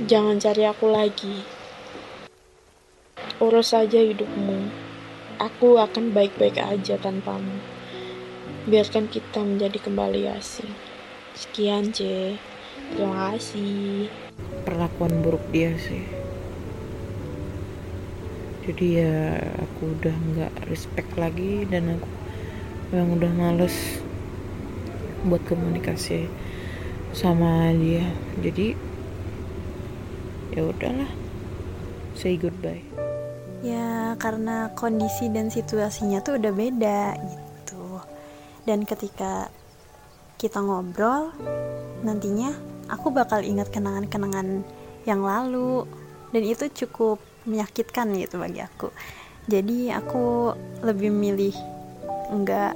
Jangan 0.04 0.36
cari 0.36 0.68
aku 0.68 0.86
lagi. 0.92 1.42
Urus 3.40 3.72
saja 3.72 3.98
hidupmu. 4.04 4.68
Aku 5.40 5.80
akan 5.80 6.12
baik-baik 6.12 6.60
aja 6.60 7.00
tanpamu. 7.00 7.56
Biarkan 8.68 9.08
kita 9.08 9.40
menjadi 9.40 9.80
kembali 9.80 10.28
asing. 10.32 10.70
Sekian, 11.32 11.92
C. 11.92 12.34
Terima 12.92 13.32
kasih. 13.34 14.08
Perlakuan 14.64 15.24
buruk 15.24 15.44
dia 15.52 15.76
sih. 15.76 16.15
Jadi 18.66 18.98
ya 18.98 19.38
aku 19.62 19.94
udah 19.94 20.16
nggak 20.34 20.54
respect 20.66 21.14
lagi 21.14 21.62
dan 21.70 21.94
aku 21.94 22.10
memang 22.90 23.10
udah 23.14 23.32
males 23.34 24.02
buat 25.22 25.42
komunikasi 25.46 26.26
sama 27.14 27.70
dia. 27.78 28.10
Jadi 28.42 28.74
ya 30.50 30.66
udahlah, 30.66 31.10
say 32.18 32.34
goodbye. 32.34 32.82
Ya 33.62 34.18
karena 34.18 34.74
kondisi 34.74 35.30
dan 35.30 35.46
situasinya 35.46 36.18
tuh 36.26 36.42
udah 36.42 36.52
beda 36.52 37.14
gitu. 37.22 38.02
Dan 38.66 38.82
ketika 38.82 39.46
kita 40.42 40.58
ngobrol, 40.58 41.30
nantinya 42.02 42.50
aku 42.90 43.14
bakal 43.14 43.46
ingat 43.46 43.70
kenangan-kenangan 43.70 44.66
yang 45.06 45.22
lalu 45.22 45.86
dan 46.34 46.42
itu 46.42 46.66
cukup 46.84 47.22
menyakitkan 47.46 48.10
gitu 48.18 48.42
bagi 48.42 48.60
aku. 48.60 48.90
Jadi 49.46 49.94
aku 49.94 50.52
lebih 50.82 51.14
milih 51.14 51.54
nggak 52.34 52.72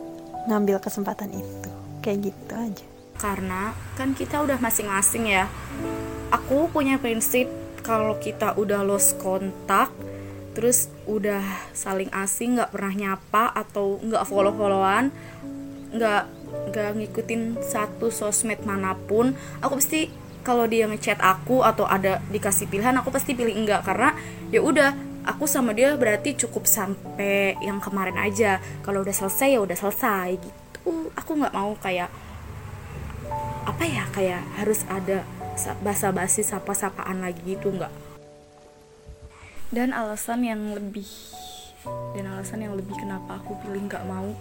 ngambil 0.46 0.78
kesempatan 0.78 1.34
itu. 1.34 1.70
Kayak 2.00 2.32
gitu 2.32 2.52
aja. 2.54 2.86
Karena 3.20 3.74
kan 3.98 4.16
kita 4.16 4.40
udah 4.40 4.56
masing-masing 4.62 5.28
ya. 5.28 5.50
Aku 6.30 6.70
punya 6.70 6.96
prinsip 6.96 7.50
kalau 7.82 8.16
kita 8.22 8.54
udah 8.54 8.86
lost 8.86 9.18
kontak 9.18 9.90
terus 10.54 10.90
udah 11.06 11.42
saling 11.70 12.10
asing 12.10 12.58
nggak 12.58 12.74
pernah 12.74 12.94
nyapa 12.94 13.54
atau 13.54 14.02
nggak 14.02 14.26
follow 14.26 14.50
followan 14.50 15.14
nggak 15.94 16.24
nggak 16.70 16.90
ngikutin 16.98 17.62
satu 17.62 18.10
sosmed 18.10 18.62
mana 18.66 18.94
pun 18.94 19.34
aku 19.62 19.78
pasti 19.78 20.10
kalau 20.40 20.64
dia 20.64 20.88
ngechat 20.88 21.20
aku 21.20 21.62
atau 21.62 21.84
ada 21.84 22.18
dikasih 22.32 22.66
pilihan 22.66 22.96
aku 22.98 23.12
pasti 23.12 23.36
pilih 23.36 23.52
enggak. 23.52 23.84
Karena 23.84 24.16
ya 24.48 24.60
udah 24.64 24.92
aku 25.24 25.44
sama 25.44 25.76
dia 25.76 25.94
berarti 25.94 26.36
cukup 26.36 26.64
sampai 26.64 27.60
yang 27.60 27.78
kemarin 27.78 28.16
aja. 28.16 28.58
Kalau 28.82 29.04
udah 29.04 29.14
selesai 29.14 29.56
ya 29.56 29.60
udah 29.60 29.76
selesai 29.76 30.28
gitu. 30.40 31.12
Aku 31.16 31.36
nggak 31.36 31.54
mau 31.54 31.76
kayak 31.78 32.10
apa 33.68 33.84
ya 33.86 34.04
kayak 34.10 34.42
harus 34.58 34.82
ada 34.88 35.22
basa-basi 35.84 36.40
sapa-sapaan 36.40 37.20
lagi 37.20 37.56
gitu 37.56 37.70
nggak. 37.70 37.92
Dan 39.70 39.94
alasan 39.94 40.42
yang 40.42 40.74
lebih 40.74 41.06
dan 42.12 42.28
alasan 42.28 42.60
yang 42.60 42.76
lebih 42.76 42.92
kenapa 42.98 43.40
aku 43.40 43.56
pilih 43.64 43.88
nggak 43.88 44.04
mau 44.04 44.36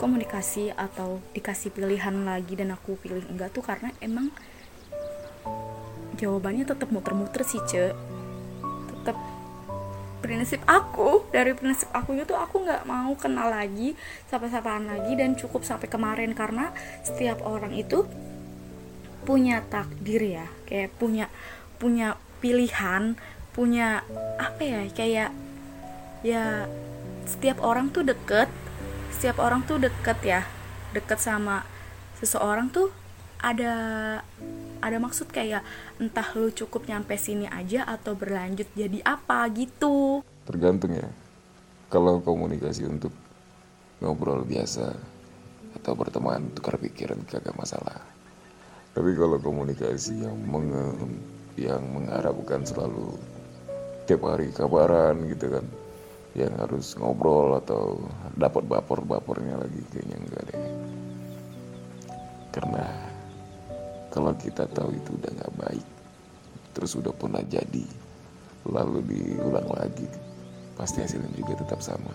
komunikasi 0.00 0.72
atau 0.74 1.20
dikasih 1.36 1.70
pilihan 1.70 2.24
lagi 2.24 2.56
dan 2.56 2.72
aku 2.74 2.96
pilih 2.98 3.22
enggak 3.28 3.52
tuh 3.52 3.62
karena 3.62 3.92
emang 4.00 4.32
jawabannya 6.20 6.68
tetap 6.68 6.92
muter-muter 6.92 7.40
sih 7.48 7.60
ce 7.64 7.96
tetap 8.92 9.16
prinsip 10.20 10.60
aku 10.68 11.24
dari 11.32 11.56
prinsip 11.56 11.88
aku 11.96 12.12
itu 12.12 12.36
aku 12.36 12.60
nggak 12.62 12.84
mau 12.84 13.16
kenal 13.16 13.48
lagi 13.48 13.96
sapa-sapaan 14.28 14.86
lagi 14.86 15.16
dan 15.16 15.34
cukup 15.34 15.64
sampai 15.64 15.88
kemarin. 15.88 16.36
Karena 16.36 16.70
setiap 17.02 17.40
orang 17.42 17.72
itu 17.72 18.04
punya 19.24 19.64
takdir 19.68 20.20
ya 20.20 20.46
kayak 20.64 20.96
punya 20.96 21.28
punya 21.76 22.16
pilihan 22.40 23.20
punya 23.52 24.00
apa 24.40 24.62
ya 24.64 24.80
kayak 24.96 25.30
ya 26.24 26.64
setiap 27.28 27.60
orang 27.60 27.92
tuh 27.92 28.00
deket 28.00 28.48
setiap 29.12 29.40
orang 29.40 29.64
tuh 29.64 29.80
deket 29.80 30.20
ya. 30.20 30.44
Deket 30.92 31.20
sama 31.20 31.64
seseorang 32.20 32.68
tuh 32.68 32.92
ada 33.40 33.72
ada 34.80 34.98
maksud 35.00 35.28
kayak 35.30 35.62
entah 36.00 36.26
lu 36.36 36.50
cukup 36.50 36.88
nyampe 36.88 37.14
sini 37.16 37.46
aja 37.46 37.84
atau 37.86 38.16
berlanjut 38.16 38.66
jadi 38.72 39.00
apa 39.04 39.46
gitu. 39.52 40.24
Tergantung 40.48 40.96
ya. 40.96 41.08
Kalau 41.92 42.18
komunikasi 42.24 42.88
untuk 42.88 43.12
ngobrol 44.00 44.42
biasa 44.42 44.96
atau 45.76 45.92
berteman 45.94 46.50
tukar 46.56 46.80
pikiran 46.80 47.20
kagak 47.28 47.54
masalah. 47.54 48.00
Tapi 48.90 49.14
kalau 49.14 49.38
komunikasi 49.38 50.26
yang 50.26 50.36
menge 50.48 50.96
yang 51.54 51.84
mengharapkan 51.92 52.64
selalu 52.64 53.14
tiap 54.08 54.26
hari 54.26 54.50
kabaran 54.50 55.28
gitu 55.30 55.52
kan 55.54 55.66
yang 56.34 56.54
harus 56.58 56.94
ngobrol 56.94 57.58
atau 57.58 57.98
dapat 58.38 58.62
bapor-bapornya 58.66 59.58
lagi 59.58 59.82
kayaknya 59.90 60.16
enggak 60.18 60.42
deh. 60.50 60.62
Karena 62.50 63.09
kalau 64.10 64.34
kita 64.36 64.66
tahu 64.70 64.92
itu 64.94 65.10
udah 65.16 65.30
nggak 65.30 65.54
baik 65.58 65.86
terus 66.74 66.94
udah 66.94 67.10
pernah 67.14 67.42
jadi 67.46 67.86
lalu 68.68 69.02
diulang 69.06 69.66
lagi 69.72 70.06
pasti 70.76 71.00
hasilnya 71.00 71.32
juga 71.36 71.60
tetap 71.60 71.80
sama. 71.80 72.12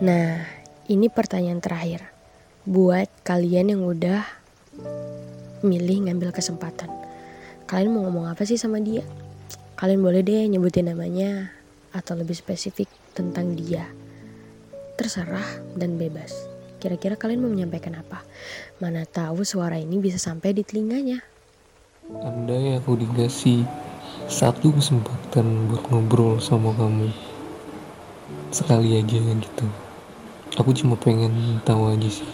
Nah 0.00 0.44
ini 0.88 1.08
pertanyaan 1.08 1.60
terakhir. 1.60 2.04
Buat 2.64 3.12
kalian 3.28 3.76
yang 3.76 3.82
udah 3.84 4.24
milih 5.60 6.08
ngambil 6.08 6.32
kesempatan 6.32 6.88
kalian 7.64 7.96
mau 7.96 8.04
ngomong 8.08 8.28
apa 8.28 8.44
sih 8.44 8.60
sama 8.60 8.80
dia? 8.80 9.04
Kalian 9.80 10.04
boleh 10.04 10.20
deh 10.20 10.46
nyebutin 10.48 10.88
namanya 10.88 11.50
atau 11.96 12.14
lebih 12.14 12.36
spesifik 12.36 12.86
tentang 13.16 13.56
dia. 13.56 13.88
Terserah 14.94 15.74
dan 15.74 15.98
bebas 15.98 16.53
Kira-kira 16.84 17.16
kalian 17.16 17.40
mau 17.40 17.48
menyampaikan 17.48 17.96
apa? 17.96 18.20
Mana 18.76 19.08
tahu 19.08 19.40
suara 19.40 19.80
ini 19.80 19.96
bisa 19.96 20.20
sampai 20.20 20.52
di 20.52 20.60
telinganya. 20.60 21.24
Andai 22.20 22.76
aku 22.76 23.00
dikasih 23.00 23.64
satu 24.28 24.68
kesempatan 24.68 25.72
buat 25.72 25.80
ngobrol 25.88 26.36
sama 26.44 26.76
kamu. 26.76 27.08
Sekali 28.52 29.00
aja 29.00 29.16
gitu. 29.16 29.64
Aku 30.60 30.76
cuma 30.76 31.00
pengen 31.00 31.64
tahu 31.64 31.88
aja 31.88 32.20
sih. 32.20 32.28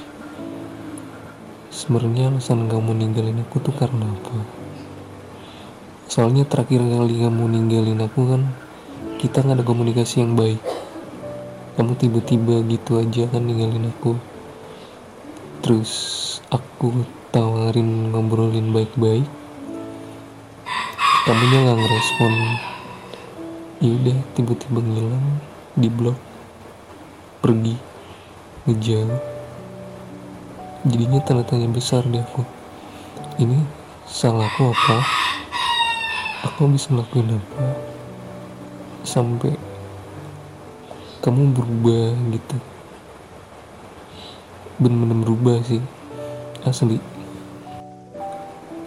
Sebenarnya 1.71 2.35
alasan 2.35 2.67
kamu 2.67 2.99
ninggalin 2.99 3.39
aku 3.47 3.63
tuh 3.63 3.79
karena 3.79 4.03
apa? 4.03 4.35
Soalnya 6.11 6.43
terakhir 6.43 6.83
kali 6.83 7.23
kamu 7.23 7.55
ninggalin 7.55 8.03
aku 8.03 8.35
kan 8.35 8.43
kita 9.23 9.47
nggak 9.47 9.63
ada 9.63 9.65
komunikasi 9.71 10.27
yang 10.27 10.35
baik. 10.35 10.59
Kamu 11.79 11.95
tiba-tiba 11.95 12.67
gitu 12.67 12.99
aja 12.99 13.31
kan 13.31 13.47
ninggalin 13.47 13.87
aku 13.95 14.19
terus 15.61 15.93
aku 16.49 17.05
tawarin 17.31 18.11
ngobrolin 18.11 18.73
baik-baik. 18.73 19.29
Kamu 21.29 21.45
nggak 21.47 21.77
ngerespon. 21.77 22.33
Yaudah 23.81 24.19
tiba-tiba 24.37 24.81
ngilang 24.81 25.27
di 25.77 25.89
blok. 25.93 26.17
Pergi 27.45 27.77
ngejauh. 28.65 29.21
Jadinya 30.89 31.21
tanda 31.21 31.45
tanya 31.45 31.69
besar 31.69 32.09
di 32.09 32.17
aku 32.17 32.41
ini 33.41 33.57
salahku 34.09 34.73
apa? 34.73 34.97
Aku 36.49 36.69
bisa 36.73 36.93
ngelakuin 36.93 37.37
apa? 37.37 37.65
Sampai 39.05 39.57
kamu 41.21 41.53
berubah 41.53 42.17
gitu 42.33 42.57
bener-bener 44.81 45.21
berubah 45.21 45.61
sih 45.69 45.85
asli. 46.65 46.97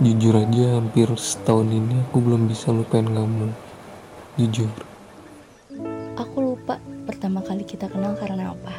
Jujur 0.02 0.34
aja 0.34 0.82
hampir 0.82 1.06
setahun 1.14 1.70
ini 1.70 2.02
aku 2.10 2.18
belum 2.18 2.50
bisa 2.50 2.74
lupain 2.74 3.06
kamu 3.06 3.54
jujur. 4.42 4.74
Aku 6.18 6.42
lupa 6.42 6.82
pertama 7.06 7.46
kali 7.46 7.62
kita 7.62 7.86
kenal 7.94 8.18
karena 8.18 8.58
apa. 8.58 8.74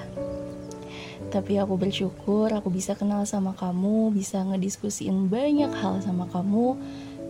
Tapi 1.31 1.63
aku 1.63 1.79
bersyukur 1.79 2.51
aku 2.51 2.67
bisa 2.67 2.99
kenal 2.99 3.23
sama 3.31 3.55
kamu 3.55 4.11
bisa 4.11 4.43
ngediskusiin 4.43 5.31
banyak 5.31 5.71
hal 5.71 6.03
sama 6.03 6.27
kamu 6.35 6.75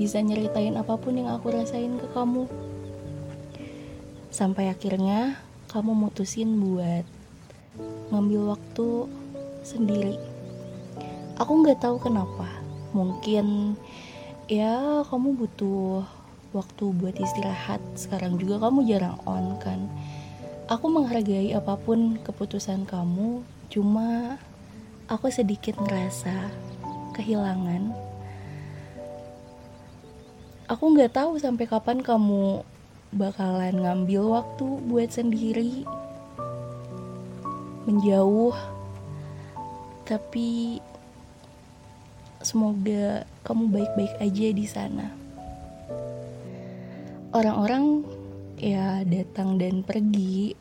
bisa 0.00 0.18
nyeritain 0.24 0.80
apa 0.80 0.96
pun 0.96 1.20
yang 1.20 1.28
aku 1.28 1.52
rasain 1.52 2.00
ke 2.00 2.08
kamu. 2.16 2.48
Sampai 4.32 4.72
akhirnya 4.72 5.36
kamu 5.68 5.92
mutusin 5.92 6.56
buat 6.56 7.04
ngambil 8.08 8.56
waktu 8.56 8.88
sendiri. 9.64 10.20
Aku 11.40 11.64
nggak 11.64 11.82
tahu 11.82 11.98
kenapa. 11.98 12.46
Mungkin 12.94 13.74
ya 14.46 15.02
kamu 15.08 15.34
butuh 15.34 16.06
waktu 16.54 16.84
buat 16.94 17.16
istirahat. 17.18 17.82
Sekarang 17.98 18.38
juga 18.38 18.62
kamu 18.62 18.86
jarang 18.86 19.18
on 19.26 19.58
kan? 19.58 19.90
Aku 20.70 20.88
menghargai 20.88 21.50
apa 21.52 21.74
pun 21.76 22.16
keputusan 22.22 22.86
kamu 22.86 23.42
cuma 23.68 24.38
aku 25.10 25.28
sedikit 25.28 25.76
ngerasa 25.82 26.48
kehilangan. 27.18 27.92
Aku 30.64 30.96
nggak 30.96 31.12
tahu 31.12 31.36
sampai 31.36 31.68
kapan 31.68 32.00
kamu 32.00 32.64
bakalan 33.12 33.76
ngambil 33.84 34.40
waktu 34.40 34.66
buat 34.88 35.12
sendiri. 35.12 35.84
Menjauh 37.84 38.56
tapi 40.04 40.80
semoga 42.44 43.24
kamu 43.40 43.72
baik-baik 43.72 44.14
aja 44.20 44.46
di 44.52 44.66
sana. 44.68 45.08
Orang-orang 47.32 48.04
ya 48.60 49.02
datang 49.02 49.56
dan 49.56 49.80
pergi. 49.82 50.54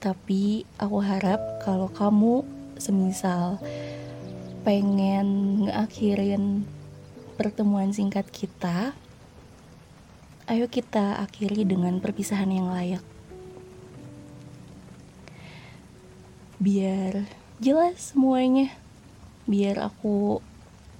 Tapi 0.00 0.64
aku 0.80 0.98
harap 1.04 1.60
kalau 1.60 1.92
kamu 1.92 2.40
semisal 2.80 3.60
pengen 4.64 5.60
ngakhirin 5.68 6.64
pertemuan 7.36 7.92
singkat 7.92 8.24
kita 8.32 8.96
ayo 10.50 10.66
kita 10.66 11.22
akhiri 11.22 11.62
dengan 11.62 12.02
perpisahan 12.02 12.50
yang 12.50 12.74
layak. 12.74 13.04
Biar 16.58 17.39
jelas 17.60 18.16
semuanya 18.16 18.72
biar 19.44 19.84
aku 19.84 20.40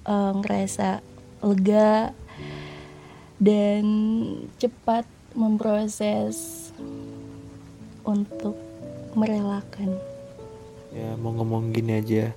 uh, 0.05 0.31
ngerasa 0.37 1.01
lega 1.41 2.13
dan 3.41 3.83
cepat 4.61 5.09
memproses 5.33 6.69
untuk 8.05 8.53
merelakan. 9.17 9.97
Ya 10.93 11.17
mau 11.17 11.33
ngomong 11.33 11.73
gini 11.73 11.97
aja, 11.97 12.29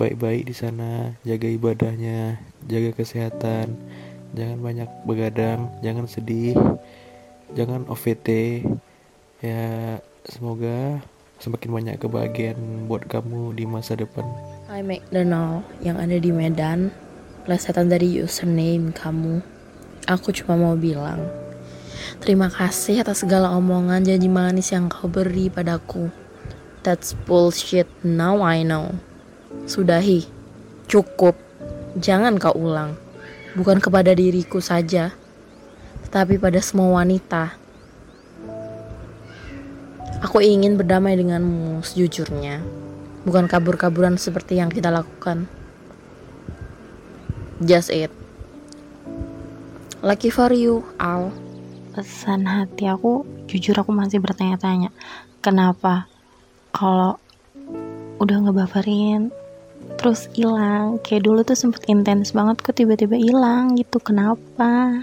baik-baik 0.00 0.48
di 0.48 0.54
sana, 0.56 1.12
jaga 1.20 1.48
ibadahnya, 1.52 2.40
jaga 2.64 2.96
kesehatan, 2.96 3.76
jangan 4.32 4.58
banyak 4.64 4.88
begadang, 5.04 5.68
jangan 5.84 6.08
sedih, 6.08 6.56
jangan 7.52 7.84
OVT. 7.84 8.28
Ya 9.44 10.00
semoga 10.24 11.04
semakin 11.40 11.70
banyak 11.72 11.96
kebahagiaan 11.96 12.84
buat 12.84 13.08
kamu 13.08 13.56
di 13.56 13.64
masa 13.64 13.96
depan. 13.96 14.22
Hai 14.68 14.84
McDonald 14.84 15.64
yang 15.80 15.96
ada 15.96 16.20
di 16.20 16.28
Medan, 16.28 16.92
plesetan 17.48 17.88
dari 17.88 18.20
username 18.20 18.92
kamu. 18.92 19.40
Aku 20.04 20.36
cuma 20.36 20.60
mau 20.60 20.76
bilang, 20.76 21.24
Terima 22.20 22.52
kasih 22.52 23.00
atas 23.00 23.24
segala 23.24 23.56
omongan 23.56 24.04
janji 24.04 24.28
manis 24.28 24.72
yang 24.72 24.92
kau 24.92 25.08
beri 25.08 25.48
padaku. 25.48 26.12
That's 26.84 27.16
bullshit, 27.16 27.88
now 28.04 28.44
I 28.44 28.60
know. 28.64 28.96
Sudahi, 29.64 30.28
cukup. 30.88 31.36
Jangan 31.96 32.36
kau 32.36 32.56
ulang. 32.56 32.96
Bukan 33.56 33.80
kepada 33.80 34.12
diriku 34.12 34.60
saja, 34.60 35.12
tetapi 36.08 36.36
pada 36.36 36.60
semua 36.60 37.00
wanita. 37.00 37.59
Aku 40.20 40.44
ingin 40.44 40.76
berdamai 40.76 41.16
denganmu 41.16 41.80
sejujurnya, 41.80 42.60
bukan 43.24 43.48
kabur-kaburan 43.48 44.20
seperti 44.20 44.60
yang 44.60 44.68
kita 44.68 44.92
lakukan. 44.92 45.48
Just 47.60 47.88
it. 47.88 48.12
Lucky 50.00 50.28
for 50.32 50.52
you, 50.52 50.84
Al 51.00 51.32
pesan 51.90 52.46
hati 52.46 52.86
aku 52.86 53.26
jujur 53.50 53.74
aku 53.74 53.90
masih 53.90 54.22
bertanya-tanya 54.22 54.94
kenapa 55.42 56.06
kalau 56.70 57.18
udah 58.22 58.46
ngebaperin 58.46 59.34
terus 59.98 60.30
hilang 60.30 61.02
kayak 61.02 61.26
dulu 61.26 61.42
tuh 61.42 61.58
sempet 61.58 61.82
intens 61.90 62.30
banget 62.30 62.62
kok 62.62 62.78
tiba-tiba 62.78 63.18
hilang 63.18 63.74
gitu 63.74 63.98
kenapa 63.98 65.02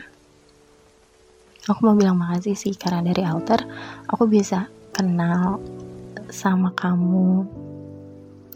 aku 1.68 1.80
mau 1.84 1.98
bilang 2.00 2.16
makasih 2.16 2.56
sih 2.56 2.72
karena 2.72 3.04
dari 3.04 3.28
alter 3.28 3.68
aku 4.08 4.24
bisa 4.32 4.72
kenal 4.98 5.62
sama 6.34 6.74
kamu 6.74 7.46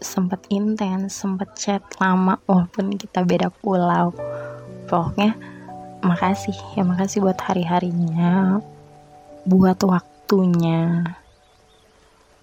sempet 0.02 0.42
intens 0.50 1.14
sempet 1.14 1.46
chat 1.54 1.78
lama 2.02 2.42
walaupun 2.50 2.98
kita 2.98 3.22
beda 3.22 3.54
pulau. 3.62 4.10
Pokoknya 4.90 5.38
makasih. 6.02 6.58
Ya 6.74 6.82
makasih 6.82 7.22
buat 7.22 7.38
hari-harinya 7.38 8.58
buat 9.46 9.78
waktunya. 9.86 11.14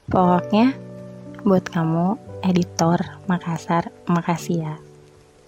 Pokoknya 0.07 0.79
buat 1.43 1.67
kamu 1.67 2.15
editor 2.47 3.19
Makassar 3.27 3.91
makasih 4.07 4.63
ya. 4.63 4.75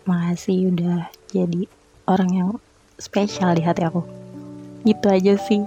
Makasih 0.04 0.76
udah 0.76 1.08
jadi 1.32 1.72
orang 2.04 2.32
yang 2.36 2.50
spesial 3.00 3.56
di 3.56 3.64
hati 3.64 3.88
aku. 3.88 4.04
Gitu 4.84 5.08
aja 5.08 5.40
sih. 5.40 5.64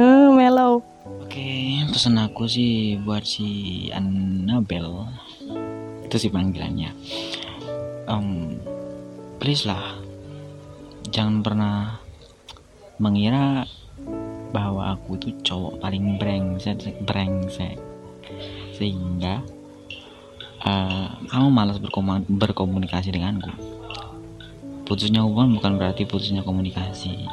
Hmm, 0.00 0.32
mellow. 0.32 0.80
Oke 1.20 1.75
pesan 1.96 2.20
aku 2.20 2.44
sih 2.44 3.00
buat 3.00 3.24
si 3.24 3.88
Annabel 3.88 5.08
itu 6.04 6.16
sih 6.20 6.28
panggilannya. 6.28 6.92
Um, 8.04 8.60
please 9.40 9.64
lah 9.64 9.96
jangan 11.08 11.40
pernah 11.40 11.96
mengira 13.00 13.64
bahwa 14.52 14.92
aku 14.92 15.16
itu 15.16 15.40
cowok 15.40 15.80
paling 15.80 16.20
brengsek 16.20 17.00
brengsek. 17.08 17.80
Sehingga 18.76 19.40
uh, 20.68 21.08
kamu 21.32 21.48
malas 21.48 21.80
berkomunikasi 22.28 23.08
denganku. 23.08 23.56
Putusnya 24.84 25.24
hubungan 25.24 25.56
bukan 25.56 25.80
berarti 25.80 26.04
putusnya 26.04 26.44
komunikasi. 26.44 27.24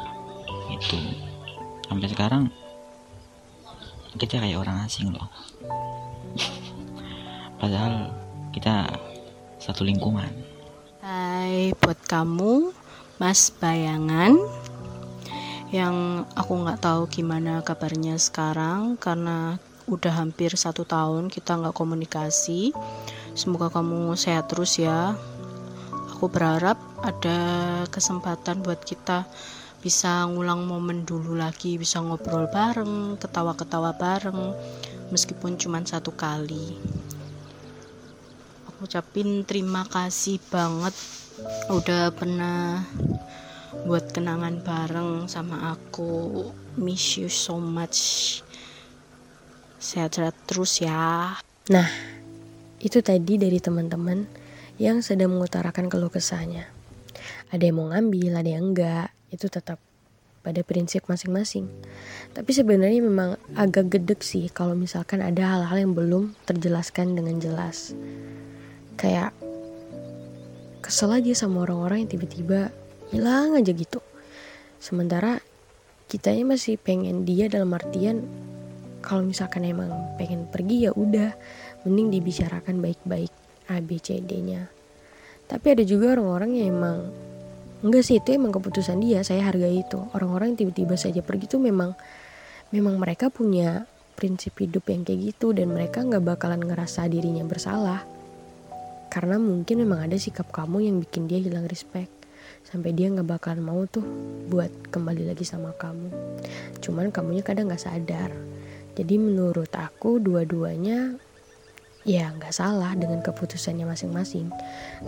Itu. 0.72 0.96
Sampai 1.84 2.08
sekarang 2.08 2.63
kita 4.14 4.38
kayak 4.38 4.62
orang 4.62 4.86
asing 4.86 5.10
loh. 5.10 5.26
Padahal 7.58 8.14
kita 8.54 8.86
satu 9.58 9.82
lingkungan. 9.82 10.30
Hai 11.02 11.74
buat 11.82 11.98
kamu 12.06 12.70
Mas 13.18 13.50
Bayangan 13.50 14.38
yang 15.74 16.22
aku 16.38 16.52
nggak 16.62 16.80
tahu 16.86 17.10
gimana 17.10 17.58
kabarnya 17.66 18.14
sekarang 18.14 18.94
karena 18.94 19.58
udah 19.90 20.12
hampir 20.14 20.54
satu 20.54 20.86
tahun 20.86 21.26
kita 21.28 21.58
nggak 21.58 21.74
komunikasi. 21.74 22.70
Semoga 23.34 23.68
kamu 23.74 24.14
sehat 24.14 24.46
terus 24.46 24.78
ya. 24.78 25.18
Aku 26.14 26.30
berharap 26.30 26.78
ada 27.02 27.82
kesempatan 27.90 28.62
buat 28.62 28.80
kita 28.86 29.26
bisa 29.84 30.24
ngulang 30.24 30.64
momen 30.64 31.04
dulu 31.04 31.36
lagi 31.36 31.76
bisa 31.76 32.00
ngobrol 32.00 32.48
bareng 32.48 33.20
ketawa-ketawa 33.20 33.92
bareng 33.92 34.56
meskipun 35.12 35.60
cuma 35.60 35.84
satu 35.84 36.08
kali. 36.16 36.80
Aku 38.64 38.88
ucapin 38.88 39.44
terima 39.44 39.84
kasih 39.84 40.40
banget. 40.48 40.96
Udah 41.68 42.16
pernah 42.16 42.80
buat 43.84 44.08
kenangan 44.08 44.64
bareng 44.64 45.28
sama 45.28 45.76
aku. 45.76 46.48
Miss 46.80 47.20
you 47.20 47.28
so 47.28 47.60
much. 47.60 48.40
Sehat-sehat 49.76 50.48
terus 50.48 50.80
ya. 50.80 51.36
Nah 51.68 51.88
itu 52.80 53.04
tadi 53.04 53.36
dari 53.36 53.60
teman-teman 53.60 54.24
yang 54.80 55.04
sedang 55.04 55.36
mengutarakan 55.36 55.92
keluh 55.92 56.08
kesahnya. 56.08 56.72
Ada 57.52 57.68
yang 57.68 57.76
mau 57.84 57.92
ngambil 57.92 58.32
ada 58.40 58.48
yang 58.48 58.72
enggak 58.72 59.12
itu 59.34 59.50
tetap 59.50 59.82
pada 60.44 60.60
prinsip 60.62 61.08
masing-masing. 61.08 61.66
Tapi 62.36 62.50
sebenarnya 62.52 63.00
memang 63.00 63.40
agak 63.56 63.96
gedek 63.96 64.20
sih 64.20 64.46
kalau 64.52 64.76
misalkan 64.76 65.24
ada 65.24 65.56
hal-hal 65.56 65.88
yang 65.88 65.92
belum 65.96 66.36
terjelaskan 66.44 67.16
dengan 67.16 67.40
jelas. 67.40 67.96
Kayak 69.00 69.34
kesel 70.84 71.10
aja 71.10 71.32
sama 71.34 71.64
orang-orang 71.64 72.04
yang 72.04 72.10
tiba-tiba 72.14 72.70
hilang 73.08 73.56
aja 73.56 73.72
gitu. 73.72 74.04
Sementara 74.78 75.40
kitanya 76.06 76.54
masih 76.54 76.76
pengen 76.76 77.24
dia 77.24 77.48
dalam 77.48 77.72
artian 77.72 78.22
kalau 79.04 79.24
misalkan 79.24 79.64
emang 79.68 79.92
pengen 80.16 80.48
pergi 80.48 80.88
ya 80.88 80.92
udah 80.96 81.32
mending 81.84 82.08
dibicarakan 82.20 82.80
baik-baik 82.80 83.32
A 83.68 83.80
B 83.80 84.00
C 84.00 84.20
D 84.20 84.40
nya 84.44 84.68
tapi 85.44 85.76
ada 85.76 85.84
juga 85.84 86.16
orang-orang 86.16 86.56
yang 86.56 86.68
emang 86.76 86.98
enggak 87.84 88.02
sih 88.02 88.16
itu 88.18 88.32
emang 88.32 88.50
keputusan 88.50 88.96
dia 89.04 89.20
saya 89.20 89.44
hargai 89.44 89.84
itu. 89.84 90.00
Orang-orang 90.16 90.56
yang 90.56 90.58
tiba-tiba 90.64 90.96
saja 90.96 91.20
pergi 91.20 91.46
tuh 91.46 91.60
memang 91.60 91.92
memang 92.72 92.96
mereka 92.96 93.28
punya 93.28 93.84
prinsip 94.16 94.56
hidup 94.56 94.88
yang 94.88 95.04
kayak 95.04 95.36
gitu 95.36 95.52
dan 95.52 95.70
mereka 95.70 96.00
nggak 96.00 96.24
bakalan 96.24 96.64
ngerasa 96.64 97.04
dirinya 97.06 97.44
bersalah. 97.44 98.02
Karena 99.12 99.38
mungkin 99.38 99.84
memang 99.84 100.10
ada 100.10 100.16
sikap 100.18 100.50
kamu 100.50 100.90
yang 100.90 100.96
bikin 100.98 101.28
dia 101.28 101.38
hilang 101.38 101.68
respect. 101.68 102.10
Sampai 102.64 102.96
dia 102.96 103.12
nggak 103.12 103.28
bakalan 103.28 103.62
mau 103.62 103.84
tuh 103.84 104.02
buat 104.48 104.72
kembali 104.90 105.28
lagi 105.28 105.44
sama 105.44 105.76
kamu. 105.76 106.08
Cuman 106.80 107.12
kamunya 107.12 107.44
kadang 107.44 107.68
nggak 107.68 107.84
sadar. 107.84 108.32
Jadi 108.94 109.14
menurut 109.18 109.70
aku 109.74 110.22
dua-duanya 110.22 111.18
ya 112.04 112.30
nggak 112.36 112.52
salah 112.52 112.92
dengan 112.94 113.24
keputusannya 113.24 113.88
masing-masing. 113.88 114.52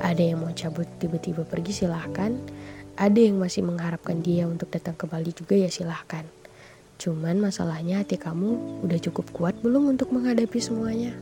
Ada 0.01 0.33
yang 0.33 0.43
mau 0.43 0.53
cabut 0.57 0.89
tiba-tiba 0.97 1.45
pergi 1.45 1.85
silahkan. 1.85 2.33
Ada 2.97 3.29
yang 3.29 3.37
masih 3.37 3.61
mengharapkan 3.61 4.25
dia 4.25 4.49
untuk 4.49 4.73
datang 4.73 4.97
ke 4.97 5.05
Bali 5.05 5.31
juga 5.37 5.53
ya 5.53 5.69
silahkan. 5.69 6.25
Cuman 6.97 7.45
masalahnya 7.45 8.01
hati 8.01 8.17
kamu 8.17 8.81
udah 8.89 8.99
cukup 9.05 9.29
kuat 9.37 9.55
belum 9.61 9.93
untuk 9.93 10.17
menghadapi 10.17 10.57
semuanya? 10.57 11.13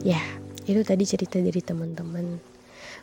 Ya, 0.00 0.20
itu 0.64 0.80
tadi 0.80 1.04
cerita 1.04 1.36
dari 1.36 1.60
teman-teman. 1.60 2.40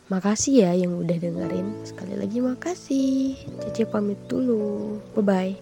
Makasih 0.10 0.65
ya 0.65 0.71
yang 0.73 0.97
udah 0.97 1.17
dengerin. 1.21 1.86
Sekali 1.86 2.17
lagi 2.17 2.41
makasih. 2.41 3.38
Cece 3.62 3.86
pamit 3.86 4.17
dulu. 4.25 4.97
Bye-bye. 5.13 5.55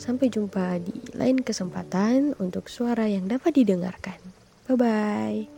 Sampai 0.00 0.32
jumpa 0.32 0.80
di 0.80 0.96
lain 1.14 1.44
kesempatan 1.44 2.34
untuk 2.40 2.66
suara 2.72 3.06
yang 3.06 3.28
dapat 3.28 3.54
didengarkan. 3.54 4.43
Bye-bye. 4.68 5.48